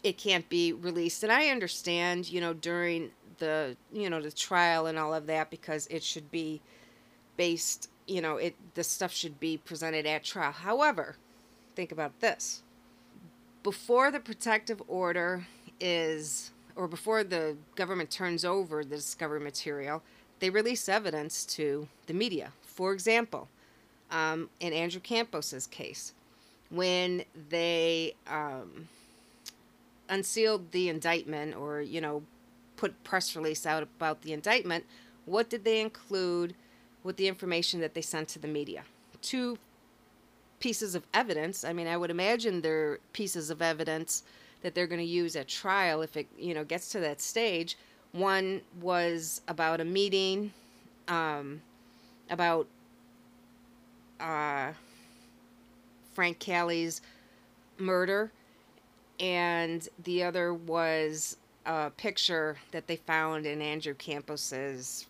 it 0.03 0.17
can't 0.17 0.48
be 0.50 0.74
released. 0.74 1.24
And 1.24 1.31
I 1.31 1.50
understand, 1.50 2.29
you 2.29 2.41
know, 2.41 2.53
during 2.53 3.12
the, 3.38 3.75
you 3.91 4.10
know, 4.10 4.22
the 4.22 4.31
trial 4.31 4.88
and 4.88 4.98
all 4.98 5.13
of 5.13 5.27
that 5.27 5.50
because 5.50 5.88
it 5.88 6.03
should 6.03 6.31
be 6.31 6.62
based, 7.38 7.89
you 8.08 8.22
know, 8.22 8.38
it 8.38 8.55
the 8.74 8.84
stuff 8.84 9.12
should 9.12 9.39
be 9.39 9.58
presented 9.58 10.05
at 10.05 10.24
trial. 10.24 10.51
However, 10.51 11.15
think 11.75 11.91
about 11.91 12.20
this. 12.20 12.63
Before 13.63 14.10
the 14.10 14.20
protective 14.20 14.81
order 14.88 15.46
is 15.79 16.51
or 16.75 16.88
before 16.88 17.24
the 17.24 17.58
government 17.75 18.10
turns 18.10 18.43
over 18.43 18.84
the 18.84 18.96
discovery 18.96 19.39
material, 19.39 20.01
they 20.39 20.50
release 20.50 20.89
evidence 20.89 21.46
to 21.46 21.88
the 22.08 22.13
media. 22.13 22.53
For 22.63 22.93
example, 22.93 23.50
um, 24.10 24.50
in 24.60 24.74
Andrew 24.74 25.01
Campos's 25.01 25.67
case, 25.67 26.13
when 26.72 27.24
they 27.50 28.16
um, 28.28 28.88
unsealed 30.10 30.72
the 30.72 30.90
indictment 30.90 31.56
or, 31.56 31.82
you 31.82 32.01
know, 32.01 32.24
put 32.78 33.04
press 33.04 33.36
release 33.36 33.66
out 33.66 33.84
about 33.84 34.22
the 34.24 34.34
indictment, 34.34 34.86
what 35.25 35.50
did 35.50 35.63
they 35.63 35.82
include 35.82 36.56
with 37.04 37.18
the 37.18 37.28
information 37.28 37.80
that 37.82 37.94
they 37.94 38.01
sent 38.01 38.28
to 38.30 38.40
the 38.40 38.48
media? 38.48 38.84
Two 39.22 39.58
pieces 40.60 40.96
of 40.96 41.04
evidence. 41.13 41.63
I 41.63 41.74
mean, 41.74 41.88
I 41.88 41.98
would 41.98 42.10
imagine 42.10 42.62
they're 42.62 43.00
pieces 43.13 43.50
of 43.50 43.62
evidence 43.62 44.24
that 44.62 44.74
they're 44.74 44.88
going 44.88 45.01
to 45.01 45.06
use 45.06 45.36
at 45.36 45.48
trial 45.48 46.01
if 46.01 46.16
it, 46.16 46.28
you 46.38 46.54
know, 46.54 46.63
gets 46.63 46.90
to 46.92 47.00
that 47.01 47.20
stage. 47.22 47.78
One 48.13 48.62
was 48.80 49.42
about 49.48 49.82
a 49.82 49.86
meeting 49.86 50.54
um, 51.08 51.62
about 52.30 52.68
uh, 54.20 54.72
Frank 56.22 56.38
Cali's 56.38 57.01
murder 57.80 58.32
and 59.20 59.90
the 60.04 60.22
other 60.22 60.54
was 60.54 61.38
a 61.66 61.90
picture 61.90 62.58
that 62.70 62.86
they 62.86 62.98
found 62.98 63.48
in 63.48 63.60
Andrew 63.60 63.96
Campos's 63.96 65.08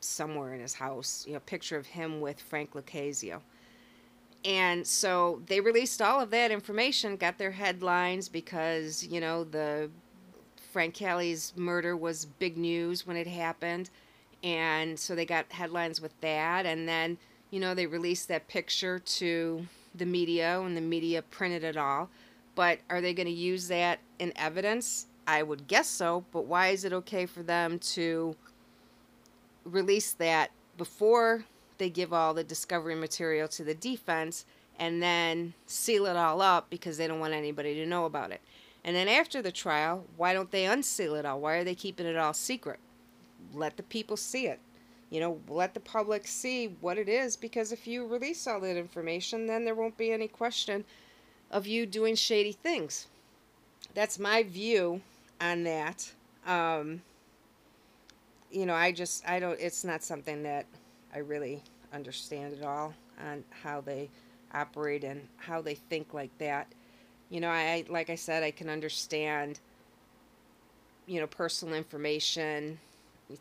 somewhere 0.00 0.54
in 0.54 0.60
his 0.62 0.72
house, 0.72 1.26
you 1.26 1.32
know, 1.34 1.36
a 1.36 1.40
picture 1.40 1.76
of 1.76 1.84
him 1.84 2.22
with 2.22 2.40
Frank 2.40 2.72
LoCascio. 2.72 3.40
And 4.46 4.86
so 4.86 5.42
they 5.48 5.60
released 5.60 6.00
all 6.00 6.22
of 6.22 6.30
that 6.30 6.50
information, 6.50 7.16
got 7.16 7.36
their 7.36 7.50
headlines 7.50 8.30
because, 8.30 9.06
you 9.06 9.20
know, 9.20 9.44
the 9.44 9.90
Frank 10.72 10.94
Cali's 10.94 11.52
murder 11.56 11.94
was 11.94 12.24
big 12.24 12.56
news 12.56 13.06
when 13.06 13.18
it 13.18 13.26
happened. 13.26 13.90
And 14.42 14.98
so 14.98 15.14
they 15.14 15.26
got 15.26 15.52
headlines 15.52 16.00
with 16.00 16.18
that. 16.22 16.64
And 16.64 16.88
then, 16.88 17.18
you 17.50 17.60
know, 17.60 17.74
they 17.74 17.84
released 17.84 18.28
that 18.28 18.48
picture 18.48 18.98
to 18.98 19.66
the 19.94 20.06
media, 20.06 20.60
and 20.60 20.76
the 20.76 20.80
media 20.80 21.22
printed 21.22 21.64
it 21.64 21.76
all. 21.76 22.10
But 22.54 22.80
are 22.90 23.00
they 23.00 23.14
going 23.14 23.26
to 23.26 23.32
use 23.32 23.68
that 23.68 24.00
in 24.18 24.32
evidence? 24.36 25.06
I 25.26 25.42
would 25.42 25.66
guess 25.66 25.88
so, 25.88 26.24
but 26.32 26.46
why 26.46 26.68
is 26.68 26.84
it 26.84 26.92
okay 26.92 27.26
for 27.26 27.42
them 27.42 27.78
to 27.78 28.36
release 29.64 30.12
that 30.14 30.50
before 30.76 31.44
they 31.78 31.88
give 31.88 32.12
all 32.12 32.34
the 32.34 32.44
discovery 32.44 32.94
material 32.94 33.48
to 33.48 33.64
the 33.64 33.74
defense 33.74 34.44
and 34.78 35.02
then 35.02 35.54
seal 35.66 36.06
it 36.06 36.16
all 36.16 36.42
up 36.42 36.68
because 36.70 36.96
they 36.96 37.06
don't 37.06 37.20
want 37.20 37.34
anybody 37.34 37.74
to 37.74 37.86
know 37.86 38.04
about 38.04 38.32
it? 38.32 38.40
And 38.84 38.96
then 38.96 39.06
after 39.06 39.40
the 39.40 39.52
trial, 39.52 40.04
why 40.16 40.32
don't 40.32 40.50
they 40.50 40.66
unseal 40.66 41.14
it 41.14 41.24
all? 41.24 41.40
Why 41.40 41.54
are 41.54 41.64
they 41.64 41.76
keeping 41.76 42.06
it 42.06 42.16
all 42.16 42.34
secret? 42.34 42.80
Let 43.54 43.76
the 43.76 43.84
people 43.84 44.16
see 44.16 44.46
it. 44.46 44.58
You 45.12 45.20
know, 45.20 45.38
let 45.46 45.74
the 45.74 45.80
public 45.80 46.26
see 46.26 46.74
what 46.80 46.96
it 46.96 47.06
is 47.06 47.36
because 47.36 47.70
if 47.70 47.86
you 47.86 48.06
release 48.06 48.46
all 48.46 48.58
that 48.60 48.78
information, 48.78 49.46
then 49.46 49.62
there 49.62 49.74
won't 49.74 49.98
be 49.98 50.10
any 50.10 50.26
question 50.26 50.82
of 51.50 51.66
you 51.66 51.84
doing 51.84 52.14
shady 52.14 52.52
things. 52.52 53.08
That's 53.92 54.18
my 54.18 54.42
view 54.42 55.02
on 55.38 55.64
that. 55.64 56.10
Um, 56.46 57.02
you 58.50 58.64
know, 58.64 58.72
I 58.72 58.90
just, 58.90 59.28
I 59.28 59.38
don't, 59.38 59.60
it's 59.60 59.84
not 59.84 60.02
something 60.02 60.44
that 60.44 60.64
I 61.14 61.18
really 61.18 61.62
understand 61.92 62.54
at 62.54 62.64
all 62.64 62.94
on 63.22 63.44
how 63.62 63.82
they 63.82 64.08
operate 64.54 65.04
and 65.04 65.28
how 65.36 65.60
they 65.60 65.74
think 65.74 66.14
like 66.14 66.36
that. 66.38 66.68
You 67.28 67.42
know, 67.42 67.50
I, 67.50 67.84
like 67.90 68.08
I 68.08 68.14
said, 68.14 68.42
I 68.42 68.50
can 68.50 68.70
understand, 68.70 69.60
you 71.06 71.20
know, 71.20 71.26
personal 71.26 71.74
information, 71.74 72.78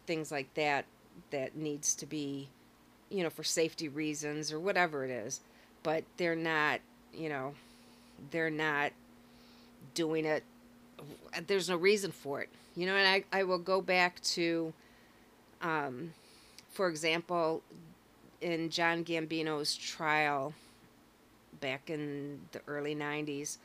things 0.06 0.34
like 0.34 0.54
that 0.56 0.84
that 1.32 1.56
needs 1.56 1.96
to 1.96 2.06
be, 2.06 2.50
you 3.10 3.24
know, 3.24 3.30
for 3.30 3.44
safety 3.44 3.88
reasons 3.88 4.52
or 4.52 4.60
whatever 4.60 5.04
it 5.04 5.12
is. 5.12 5.42
But 5.84 6.04
they're 6.18 6.36
not, 6.36 6.80
you 7.14 7.30
know, 7.30 7.54
they're 8.30 8.50
not 8.50 8.92
doing 9.94 10.26
it. 10.26 10.44
There's 11.48 11.70
no 11.70 11.76
reason 11.78 12.12
for 12.12 12.42
it, 12.42 12.50
you 12.76 12.86
know. 12.86 12.96
And 12.96 13.08
I, 13.08 13.40
I 13.40 13.44
will 13.44 13.58
go 13.58 13.82
back 13.82 14.22
to, 14.22 14.74
um, 15.62 16.14
for 16.70 16.88
example, 16.88 17.64
in 18.42 18.70
John 18.70 19.04
Gambino's 19.04 19.76
trial 19.76 20.54
back 21.60 21.90
in 21.90 22.40
the 22.52 22.62
early 22.68 22.96
90s, 22.96 23.58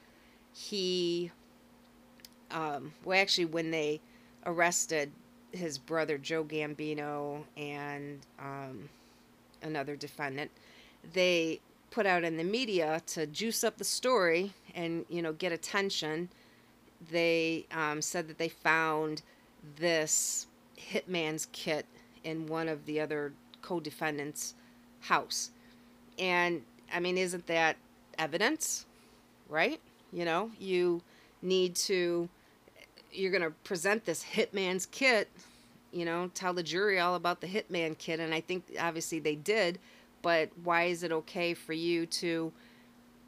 he, 0.52 1.30
um, 2.50 2.92
well, 3.04 3.20
actually, 3.20 3.46
when 3.46 3.70
they 3.70 4.00
arrested 4.44 5.10
his 5.52 5.78
brother 5.78 6.18
Joe 6.18 6.44
Gambino 6.44 7.42
and 7.56 8.20
um, 8.38 8.88
another 9.62 9.96
defendant, 9.96 10.50
they 11.12 11.60
put 11.90 12.06
out 12.06 12.24
in 12.24 12.36
the 12.36 12.44
media 12.44 13.02
to 13.06 13.26
juice 13.26 13.64
up 13.64 13.78
the 13.78 13.84
story 13.84 14.52
and 14.74 15.04
you 15.08 15.22
know 15.22 15.32
get 15.32 15.52
attention. 15.52 16.28
They 17.10 17.66
um, 17.72 18.00
said 18.00 18.28
that 18.28 18.38
they 18.38 18.48
found 18.48 19.22
this 19.78 20.46
hitman's 20.78 21.46
kit 21.52 21.86
in 22.24 22.46
one 22.46 22.68
of 22.68 22.84
the 22.86 23.00
other 23.00 23.32
co-defendants' 23.62 24.54
house, 25.00 25.50
and 26.18 26.62
I 26.92 27.00
mean, 27.00 27.18
isn't 27.18 27.46
that 27.46 27.76
evidence, 28.18 28.86
right? 29.48 29.80
You 30.12 30.24
know, 30.24 30.50
you 30.58 31.02
need 31.42 31.74
to 31.76 32.28
you're 33.16 33.30
going 33.30 33.42
to 33.42 33.50
present 33.64 34.04
this 34.04 34.24
hitman's 34.24 34.86
kit, 34.86 35.28
you 35.92 36.04
know, 36.04 36.30
tell 36.34 36.52
the 36.52 36.62
jury 36.62 36.98
all 36.98 37.14
about 37.14 37.40
the 37.40 37.46
hitman 37.46 37.96
kit. 37.96 38.20
And 38.20 38.34
I 38.34 38.40
think 38.40 38.64
obviously 38.78 39.18
they 39.18 39.34
did, 39.34 39.78
but 40.22 40.50
why 40.62 40.84
is 40.84 41.02
it 41.02 41.12
okay 41.12 41.54
for 41.54 41.72
you 41.72 42.06
to 42.06 42.52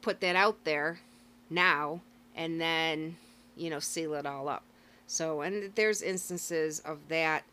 put 0.01 0.21
that 0.21 0.35
out 0.35 0.63
there 0.63 0.99
now 1.49 2.01
and 2.35 2.59
then, 2.59 3.15
you 3.55 3.69
know, 3.69 3.79
seal 3.79 4.13
it 4.13 4.25
all 4.25 4.47
up? 4.47 4.63
So, 5.07 5.41
and 5.41 5.73
there's 5.75 6.01
instances 6.01 6.79
of 6.81 6.99
that, 7.07 7.43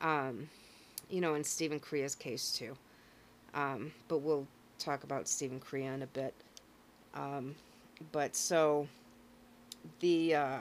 um, 0.00 0.48
you 1.10 1.20
know, 1.20 1.34
in 1.34 1.42
Stephen 1.42 1.80
Crea's 1.80 2.14
case 2.14 2.52
too. 2.52 2.76
Um, 3.54 3.92
but 4.08 4.18
we'll 4.18 4.46
talk 4.78 5.02
about 5.02 5.26
Stephen 5.26 5.58
Crea 5.58 5.86
in 5.86 6.02
a 6.02 6.06
bit. 6.06 6.34
Um, 7.14 7.54
but 8.12 8.36
so 8.36 8.86
the, 10.00 10.34
uh, 10.34 10.58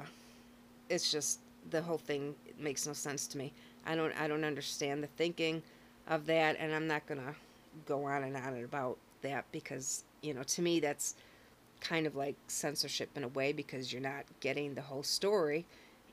it's 0.89 1.11
just 1.11 1.39
the 1.71 1.81
whole 1.81 1.97
thing 1.97 2.35
makes 2.59 2.85
no 2.87 2.93
sense 2.93 3.27
to 3.27 3.37
me. 3.37 3.51
I 3.85 3.95
don't 3.95 4.13
I 4.19 4.27
don't 4.27 4.43
understand 4.43 5.03
the 5.03 5.07
thinking 5.07 5.61
of 6.07 6.25
that 6.27 6.57
and 6.59 6.73
I'm 6.73 6.87
not 6.87 7.05
going 7.07 7.19
to 7.21 7.35
go 7.85 8.05
on 8.05 8.23
and 8.23 8.35
on 8.35 8.63
about 8.63 8.97
that 9.21 9.45
because, 9.51 10.03
you 10.21 10.33
know, 10.33 10.43
to 10.43 10.61
me 10.61 10.79
that's 10.79 11.15
kind 11.81 12.07
of 12.07 12.15
like 12.15 12.35
censorship 12.47 13.09
in 13.15 13.23
a 13.23 13.27
way 13.29 13.53
because 13.53 13.91
you're 13.93 14.01
not 14.01 14.25
getting 14.39 14.73
the 14.73 14.81
whole 14.81 15.03
story 15.03 15.65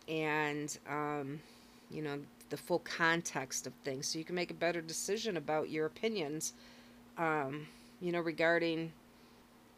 and 0.08 0.78
um, 0.88 1.40
you 1.90 2.02
know 2.02 2.18
the 2.50 2.56
full 2.56 2.80
context 2.80 3.66
of 3.66 3.72
things 3.84 4.06
so 4.08 4.18
you 4.18 4.24
can 4.24 4.34
make 4.34 4.50
a 4.50 4.54
better 4.54 4.80
decision 4.80 5.36
about 5.36 5.70
your 5.70 5.86
opinions 5.86 6.52
um, 7.18 7.66
you 8.00 8.12
know 8.12 8.20
regarding 8.20 8.92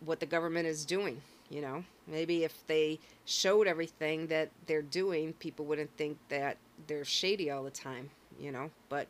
what 0.05 0.21
the 0.21 0.27
government 0.27 0.67
is 0.67 0.85
doing 0.85 1.21
you 1.51 1.61
know 1.61 1.85
maybe 2.07 2.45
if 2.45 2.67
they 2.67 2.99
showed 3.25 3.67
everything 3.67 4.27
that 4.29 4.51
they're 4.67 4.83
doing 4.83 5.33
people 5.35 5.65
wouldn't 5.65 5.95
think 5.97 6.19
that 6.29 6.57
they're 6.87 7.05
shady 7.05 7.51
all 7.51 7.63
the 7.63 7.71
time 7.71 8.11
you 8.41 8.51
know 8.51 8.71
but 8.89 9.07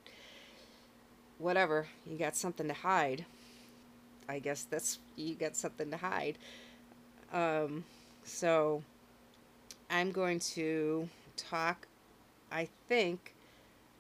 whatever 1.39 1.87
you 2.07 2.17
got 2.17 2.37
something 2.37 2.69
to 2.69 2.75
hide. 2.75 3.25
I 4.29 4.39
guess 4.39 4.65
that's 4.65 4.99
you 5.17 5.35
got 5.35 5.57
something 5.57 5.91
to 5.91 5.97
hide. 5.97 6.39
Um 7.33 7.85
so 8.25 8.83
i'm 9.91 10.11
going 10.11 10.39
to 10.39 11.07
talk 11.37 11.87
i 12.51 12.67
think 12.89 13.35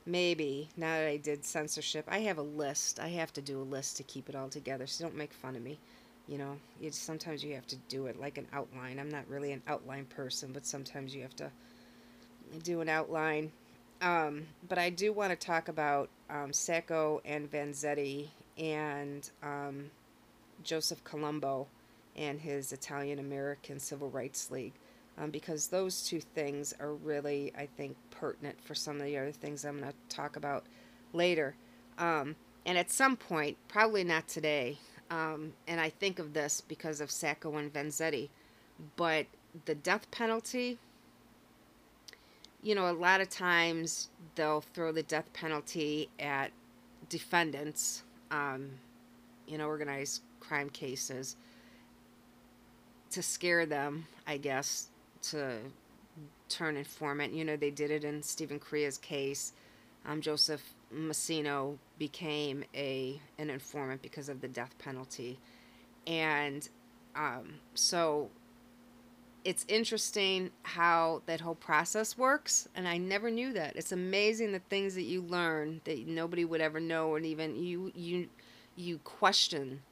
maybe 0.07 0.67
now 0.79 0.97
that 0.97 1.07
i 1.07 1.19
did 1.19 1.45
censorship 1.45 2.07
i 2.09 2.21
have 2.21 2.39
a 2.39 2.43
list. 2.43 2.99
I 2.99 3.09
have 3.09 3.35
to 3.35 3.43
do 3.43 3.61
a 3.61 3.63
list 3.63 3.99
to 3.99 4.03
keep 4.03 4.31
it 4.31 4.35
all 4.35 4.49
together 4.49 4.87
so 4.87 5.05
don't 5.05 5.15
make 5.15 5.35
fun 5.35 5.57
of 5.57 5.63
me 5.63 5.79
you 6.29 6.39
know 6.39 6.57
you 6.81 6.91
sometimes 6.91 7.45
you 7.45 7.55
have 7.55 7.67
to 7.67 7.77
do 7.89 8.07
it 8.07 8.19
like 8.21 8.39
an 8.39 8.47
outline. 8.53 8.99
I'm 8.99 9.11
not 9.11 9.29
really 9.29 9.53
an 9.53 9.63
outline 9.67 10.07
person 10.07 10.53
but 10.53 10.67
sometimes 10.67 11.15
you 11.15 11.23
have 11.23 11.37
to 11.37 11.51
do 12.63 12.81
an 12.81 12.89
outline. 12.89 13.53
Um, 14.03 14.47
but 14.69 14.77
i 14.77 14.91
do 14.91 15.13
want 15.13 15.31
to 15.31 15.37
talk 15.37 15.69
about 15.69 16.11
um, 16.29 16.53
sacco 16.53 17.23
and 17.25 17.51
vanzetti 17.51 18.27
and 18.59 19.31
um, 19.43 19.91
joseph 20.63 21.03
colombo 21.05 21.67
and 22.17 22.41
his 22.41 22.73
italian 22.73 23.19
american 23.19 23.79
civil 23.79 24.11
rights 24.11 24.51
league 24.51 24.73
um, 25.17 25.31
because 25.31 25.69
those 25.69 26.03
two 26.07 26.21
things 26.21 26.75
are 26.81 26.93
really 26.93 27.53
i 27.57 27.67
think 27.67 27.97
pertinent 28.11 28.61
for 28.63 28.75
some 28.75 28.97
of 28.97 29.07
the 29.07 29.17
other 29.17 29.33
things 29.33 29.65
i'm 29.65 29.79
going 29.81 29.91
to 29.91 30.15
talk 30.15 30.37
about 30.37 30.65
later. 31.15 31.55
Um, 31.99 32.37
and 32.67 32.77
at 32.77 32.91
some 32.91 33.17
point 33.17 33.57
probably 33.69 34.05
not 34.05 34.27
today 34.27 34.79
um, 35.11 35.53
and 35.67 35.81
I 35.81 35.91
think 35.91 36.19
of 36.19 36.33
this 36.33 36.61
because 36.61 37.01
of 37.01 37.11
Sacco 37.11 37.57
and 37.57 37.73
Vanzetti. 37.73 38.29
But 38.97 39.27
the 39.67 39.75
death 39.75 40.11
penalty, 40.11 40.79
you 42.63 42.75
know, 42.75 42.91
a 42.91 42.93
lot 42.93 43.21
of 43.21 43.29
times 43.29 44.09
they'll 44.35 44.63
throw 44.63 44.93
the 44.93 45.03
death 45.03 45.33
penalty 45.33 46.09
at 46.19 46.51
defendants, 47.09 48.03
um, 48.31 48.71
in 49.47 49.61
organized 49.61 50.23
crime 50.41 50.71
cases 50.71 51.37
to 53.11 53.23
scare 53.23 53.67
them, 53.67 54.07
I 54.27 54.39
guess, 54.39 54.89
to 55.23 55.59
turn 56.49 56.77
informant. 56.77 57.33
You 57.33 57.45
know, 57.45 57.57
they 57.57 57.71
did 57.71 57.91
it 57.91 58.05
in 58.05 58.23
Stephen 58.23 58.59
Crea's 58.59 58.99
case. 58.99 59.53
Um, 60.07 60.21
Joseph 60.21 60.74
Massino 60.95 61.79
became 61.99 62.65
a 62.75 63.21
an 63.39 63.51
informant 63.51 64.03
because 64.03 64.29
of 64.29 64.41
the 64.41 64.49
death 64.49 64.77
penalty, 64.79 65.39
and 66.07 66.69
um, 67.17 67.55
so 67.75 68.31
it's 69.45 69.65
interesting 69.69 70.51
how 70.63 71.23
that 71.27 71.41
whole 71.41 71.55
process 71.55 72.17
works 72.17 72.67
and 72.75 72.89
i 72.89 72.97
never 72.97 73.31
knew 73.31 73.53
that. 73.53 73.77
It's 73.77 73.93
amazing 73.93 74.53
the 74.53 74.59
things 74.59 74.95
that 74.95 75.03
you 75.03 75.21
learn 75.21 75.81
that 75.85 76.07
nobody 76.07 76.45
would 76.45 76.61
ever 76.61 76.81
know 76.81 77.15
and 77.15 77.27
even 77.27 77.55
you 77.63 77.93
you 77.95 78.29
you 78.77 78.99
question 78.99 79.83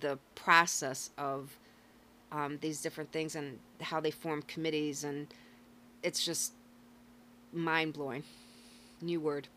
the 0.00 0.18
process 0.34 1.10
of 1.16 1.56
um, 2.32 2.58
these 2.60 2.82
different 2.82 3.12
things 3.12 3.36
and 3.36 3.58
how 3.80 4.00
they 4.00 4.10
form 4.10 4.42
committees 4.42 5.04
and 5.04 5.28
it's 6.02 6.24
just 6.24 6.52
mind-blowing. 7.52 8.24
New 9.00 9.20
word 9.20 9.48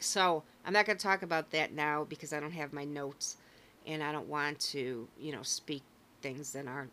so 0.00 0.42
I'm 0.64 0.72
not 0.72 0.86
going 0.86 0.98
to 0.98 1.02
talk 1.02 1.22
about 1.22 1.50
that 1.50 1.72
now 1.72 2.04
because 2.04 2.32
I 2.32 2.40
don't 2.40 2.52
have 2.52 2.72
my 2.72 2.84
notes 2.84 3.36
and 3.86 4.02
I 4.02 4.12
don't 4.12 4.28
want 4.28 4.58
to, 4.60 5.06
you 5.18 5.32
know, 5.32 5.42
speak 5.42 5.82
things 6.22 6.52
that 6.52 6.66
aren't 6.66 6.90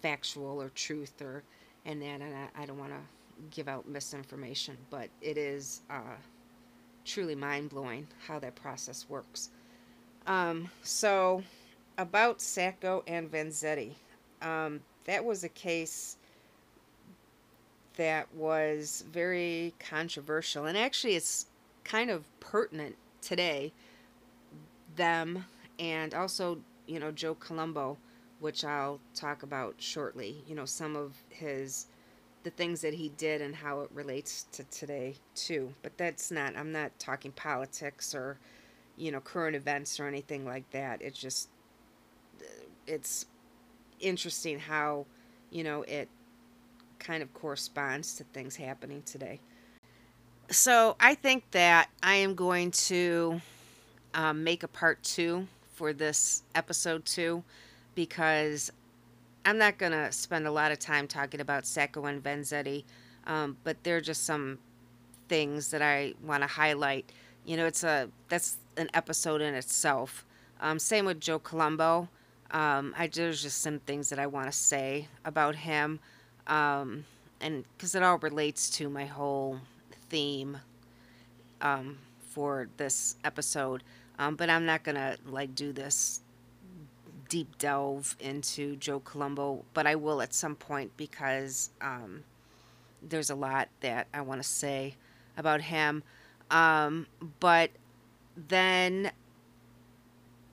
factual 0.00 0.60
or 0.60 0.68
truth 0.70 1.20
or 1.20 1.42
and 1.84 2.00
that 2.02 2.20
and 2.20 2.34
I, 2.34 2.62
I 2.62 2.66
don't 2.66 2.78
want 2.78 2.92
to 2.92 3.00
give 3.50 3.68
out 3.68 3.88
misinformation, 3.88 4.76
but 4.90 5.08
it 5.20 5.36
is 5.36 5.82
uh, 5.90 6.16
truly 7.04 7.34
mind 7.34 7.70
blowing 7.70 8.06
how 8.26 8.38
that 8.38 8.54
process 8.54 9.06
works. 9.08 9.50
Um, 10.26 10.70
so 10.82 11.42
about 11.98 12.40
Sacco 12.40 13.02
and 13.06 13.30
Vanzetti, 13.30 13.92
um, 14.42 14.80
that 15.04 15.24
was 15.24 15.44
a 15.44 15.48
case 15.48 16.16
that 17.96 18.32
was 18.34 19.04
very 19.12 19.74
controversial, 19.78 20.64
and 20.64 20.76
actually, 20.76 21.14
it's 21.14 21.46
kind 21.84 22.10
of 22.10 22.24
pertinent 22.40 22.96
today. 23.20 23.72
Them 24.96 25.44
and 25.78 26.14
also, 26.14 26.58
you 26.86 26.98
know, 27.00 27.10
Joe 27.10 27.34
Colombo, 27.34 27.96
which 28.40 28.64
I'll 28.64 29.00
talk 29.14 29.42
about 29.42 29.74
shortly. 29.78 30.42
You 30.46 30.54
know, 30.54 30.64
some 30.64 30.96
of 30.96 31.14
his 31.30 31.86
the 32.44 32.50
things 32.50 32.82
that 32.82 32.94
he 32.94 33.08
did 33.16 33.40
and 33.40 33.56
how 33.56 33.80
it 33.80 33.90
relates 33.92 34.44
to 34.52 34.62
today 34.64 35.14
too. 35.34 35.72
But 35.82 35.96
that's 35.96 36.30
not. 36.30 36.56
I'm 36.56 36.70
not 36.72 36.96
talking 36.98 37.32
politics 37.32 38.14
or, 38.14 38.38
you 38.96 39.10
know, 39.10 39.20
current 39.20 39.56
events 39.56 39.98
or 39.98 40.06
anything 40.06 40.44
like 40.44 40.70
that. 40.70 41.00
It's 41.02 41.18
just, 41.18 41.48
it's 42.86 43.26
interesting 43.98 44.58
how, 44.58 45.06
you 45.50 45.64
know, 45.64 45.82
it 45.82 46.08
kind 46.98 47.22
of 47.22 47.32
corresponds 47.32 48.14
to 48.16 48.24
things 48.24 48.56
happening 48.56 49.02
today. 49.06 49.40
So 50.50 50.96
I 51.00 51.14
think 51.14 51.50
that 51.52 51.88
I 52.02 52.16
am 52.16 52.34
going 52.34 52.70
to 52.72 53.40
um, 54.12 54.44
make 54.44 54.62
a 54.62 54.68
part 54.68 55.02
two 55.02 55.46
for 55.72 55.92
this 55.92 56.42
episode 56.54 57.04
two 57.04 57.42
because 57.94 58.70
I'm 59.44 59.58
not 59.58 59.78
going 59.78 59.92
to 59.92 60.12
spend 60.12 60.46
a 60.46 60.50
lot 60.50 60.70
of 60.70 60.78
time 60.78 61.08
talking 61.08 61.40
about 61.40 61.66
Sacco 61.66 62.04
and 62.06 62.22
Vanzetti, 62.22 62.84
um, 63.26 63.56
but 63.64 63.82
there 63.84 63.96
are 63.96 64.02
just 64.02 64.24
some 64.24 64.58
things 65.28 65.70
that 65.70 65.82
I 65.82 66.14
want 66.22 66.42
to 66.42 66.46
highlight. 66.46 67.10
You 67.44 67.56
know, 67.56 67.66
it's 67.66 67.82
a 67.82 68.08
that's 68.28 68.58
an 68.76 68.88
episode 68.94 69.40
in 69.40 69.54
itself. 69.54 70.24
Um, 70.60 70.78
same 70.78 71.06
with 71.06 71.20
Joe 71.20 71.38
Colombo. 71.38 72.08
Um, 72.50 72.94
I 72.96 73.06
there's 73.06 73.42
just 73.42 73.62
some 73.62 73.80
things 73.80 74.10
that 74.10 74.18
I 74.18 74.26
want 74.26 74.46
to 74.46 74.52
say 74.56 75.08
about 75.24 75.56
him, 75.56 76.00
um, 76.46 77.04
and 77.40 77.64
because 77.76 77.94
it 77.94 78.02
all 78.02 78.18
relates 78.18 78.70
to 78.70 78.88
my 78.88 79.06
whole 79.06 79.60
theme 80.14 80.58
um, 81.60 81.98
for 82.20 82.68
this 82.76 83.16
episode. 83.24 83.82
Um, 84.16 84.36
but 84.36 84.48
I'm 84.48 84.64
not 84.64 84.84
gonna 84.84 85.16
like 85.26 85.56
do 85.56 85.72
this 85.72 86.20
deep 87.28 87.58
delve 87.58 88.16
into 88.20 88.76
Joe 88.76 89.00
Colombo, 89.00 89.64
but 89.74 89.88
I 89.88 89.96
will 89.96 90.22
at 90.22 90.32
some 90.32 90.54
point 90.54 90.96
because 90.96 91.70
um, 91.80 92.22
there's 93.02 93.28
a 93.28 93.34
lot 93.34 93.68
that 93.80 94.06
I 94.14 94.20
want 94.20 94.40
to 94.40 94.48
say 94.48 94.94
about 95.36 95.62
him. 95.62 96.04
Um, 96.48 97.08
but 97.40 97.70
then 98.36 99.10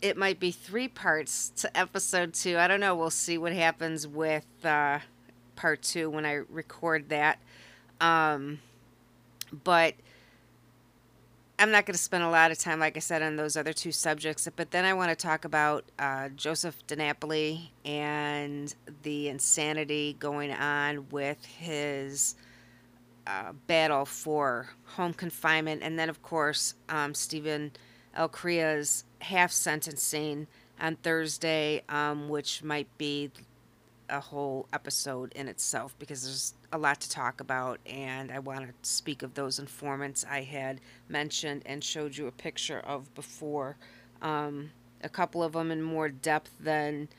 it 0.01 0.17
might 0.17 0.39
be 0.39 0.49
three 0.49 0.87
parts 0.87 1.49
to 1.57 1.77
episode 1.77 2.33
two. 2.33 2.57
I 2.57 2.67
don't 2.67 2.79
know. 2.79 2.95
We'll 2.95 3.11
see 3.11 3.37
what 3.37 3.53
happens 3.53 4.07
with 4.07 4.47
uh, 4.65 4.99
part 5.55 5.83
two 5.83 6.09
when 6.09 6.25
I 6.25 6.41
record 6.49 7.09
that. 7.09 7.37
Um, 7.99 8.57
but 9.63 9.95
I'm 11.61 11.69
not 11.69 11.85
going 11.85 11.93
to 11.93 12.01
spend 12.01 12.23
a 12.23 12.29
lot 12.29 12.49
of 12.49 12.57
time, 12.57 12.79
like 12.79 12.97
I 12.97 13.01
said, 13.01 13.21
on 13.21 13.35
those 13.35 13.55
other 13.55 13.71
two 13.71 13.91
subjects. 13.91 14.47
But 14.55 14.71
then 14.71 14.83
I 14.83 14.95
want 14.95 15.09
to 15.09 15.15
talk 15.15 15.45
about 15.45 15.85
uh, 15.99 16.29
Joseph 16.29 16.75
DiNapoli 16.87 17.69
and 17.85 18.73
the 19.03 19.29
insanity 19.29 20.15
going 20.19 20.51
on 20.51 21.07
with 21.11 21.45
his 21.45 22.35
uh, 23.27 23.53
battle 23.67 24.05
for 24.05 24.69
home 24.95 25.13
confinement. 25.13 25.83
And 25.83 25.99
then, 25.99 26.09
of 26.09 26.23
course, 26.23 26.73
um, 26.89 27.13
Stephen 27.13 27.73
L. 28.15 28.27
Crea's 28.27 29.03
half 29.19 29.51
sentencing 29.51 30.47
on 30.79 30.95
Thursday, 30.95 31.83
um, 31.89 32.27
which 32.27 32.63
might 32.63 32.87
be 32.97 33.29
a 34.11 34.19
whole 34.19 34.67
episode 34.73 35.31
in 35.33 35.47
itself 35.47 35.95
because 35.97 36.23
there's 36.23 36.53
a 36.71 36.77
lot 36.77 36.99
to 37.01 37.09
talk 37.09 37.41
about, 37.41 37.79
and 37.85 38.31
I 38.31 38.39
want 38.39 38.67
to 38.67 38.73
speak 38.87 39.23
of 39.23 39.33
those 39.33 39.57
informants 39.57 40.25
I 40.29 40.41
had 40.41 40.79
mentioned 41.09 41.63
and 41.65 41.83
showed 41.83 42.15
you 42.17 42.27
a 42.27 42.31
picture 42.31 42.79
of 42.79 43.13
before. 43.15 43.77
Um, 44.21 44.71
a 45.03 45.09
couple 45.09 45.41
of 45.41 45.53
them 45.53 45.71
in 45.71 45.81
more 45.81 46.09
depth 46.09 46.51
than 46.59 47.09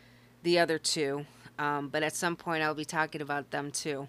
the 0.42 0.59
other 0.59 0.78
two, 0.78 1.26
um, 1.59 1.88
but 1.88 2.02
at 2.02 2.14
some 2.14 2.37
point 2.37 2.62
I'll 2.62 2.74
be 2.74 2.85
talking 2.85 3.20
about 3.20 3.50
them 3.50 3.70
too 3.70 4.07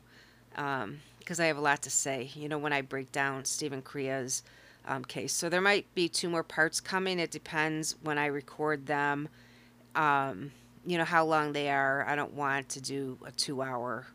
because 0.54 1.40
um, 1.40 1.44
I 1.44 1.46
have 1.46 1.58
a 1.58 1.62
lot 1.62 1.82
to 1.84 1.90
say, 1.90 2.30
you 2.36 2.48
know, 2.48 2.60
when 2.60 2.74
I 2.74 2.82
break 2.82 3.12
down 3.12 3.46
Stephen 3.46 3.82
Crea's 3.82 4.44
um, 4.86 5.04
case. 5.04 5.34
So 5.34 5.50
there 5.50 5.62
might 5.62 5.94
be 5.96 6.08
two 6.08 6.30
more 6.30 6.44
parts 6.44 6.80
coming. 6.80 7.20
It 7.20 7.32
depends 7.32 7.96
when 8.04 8.18
I 8.18 8.28
record 8.28 8.86
them. 8.86 9.30
Um, 9.96 10.52
you 10.86 10.98
know 10.98 11.06
how 11.06 11.26
long 11.26 11.54
they 11.54 11.70
are. 11.70 12.06
I 12.08 12.16
don't 12.16 12.34
want 12.34 12.70
to 12.70 12.82
do 12.82 13.18
a 13.26 13.32
two 13.32 13.62
hour 13.62 14.08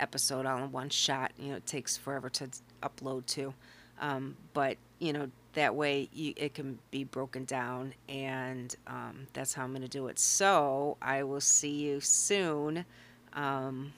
episode 0.00 0.46
all 0.46 0.58
in 0.58 0.72
one 0.72 0.90
shot. 0.90 1.32
You 1.38 1.50
know, 1.50 1.56
it 1.56 1.66
takes 1.66 1.96
forever 1.96 2.28
to 2.30 2.48
upload 2.82 3.26
to. 3.26 3.54
Um, 4.00 4.36
but, 4.54 4.76
you 5.00 5.12
know, 5.12 5.30
that 5.54 5.74
way 5.74 6.08
you, 6.12 6.34
it 6.36 6.54
can 6.54 6.78
be 6.90 7.02
broken 7.02 7.44
down, 7.44 7.94
and 8.08 8.74
um, 8.86 9.26
that's 9.32 9.54
how 9.54 9.64
I'm 9.64 9.70
going 9.70 9.82
to 9.82 9.88
do 9.88 10.06
it. 10.06 10.18
So 10.18 10.96
I 11.02 11.24
will 11.24 11.40
see 11.40 11.72
you 11.72 12.00
soon 12.00 12.84
um, 13.32 13.92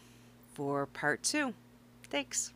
for 0.54 0.86
part 0.86 1.22
two. 1.22 1.52
Thanks. 2.04 2.52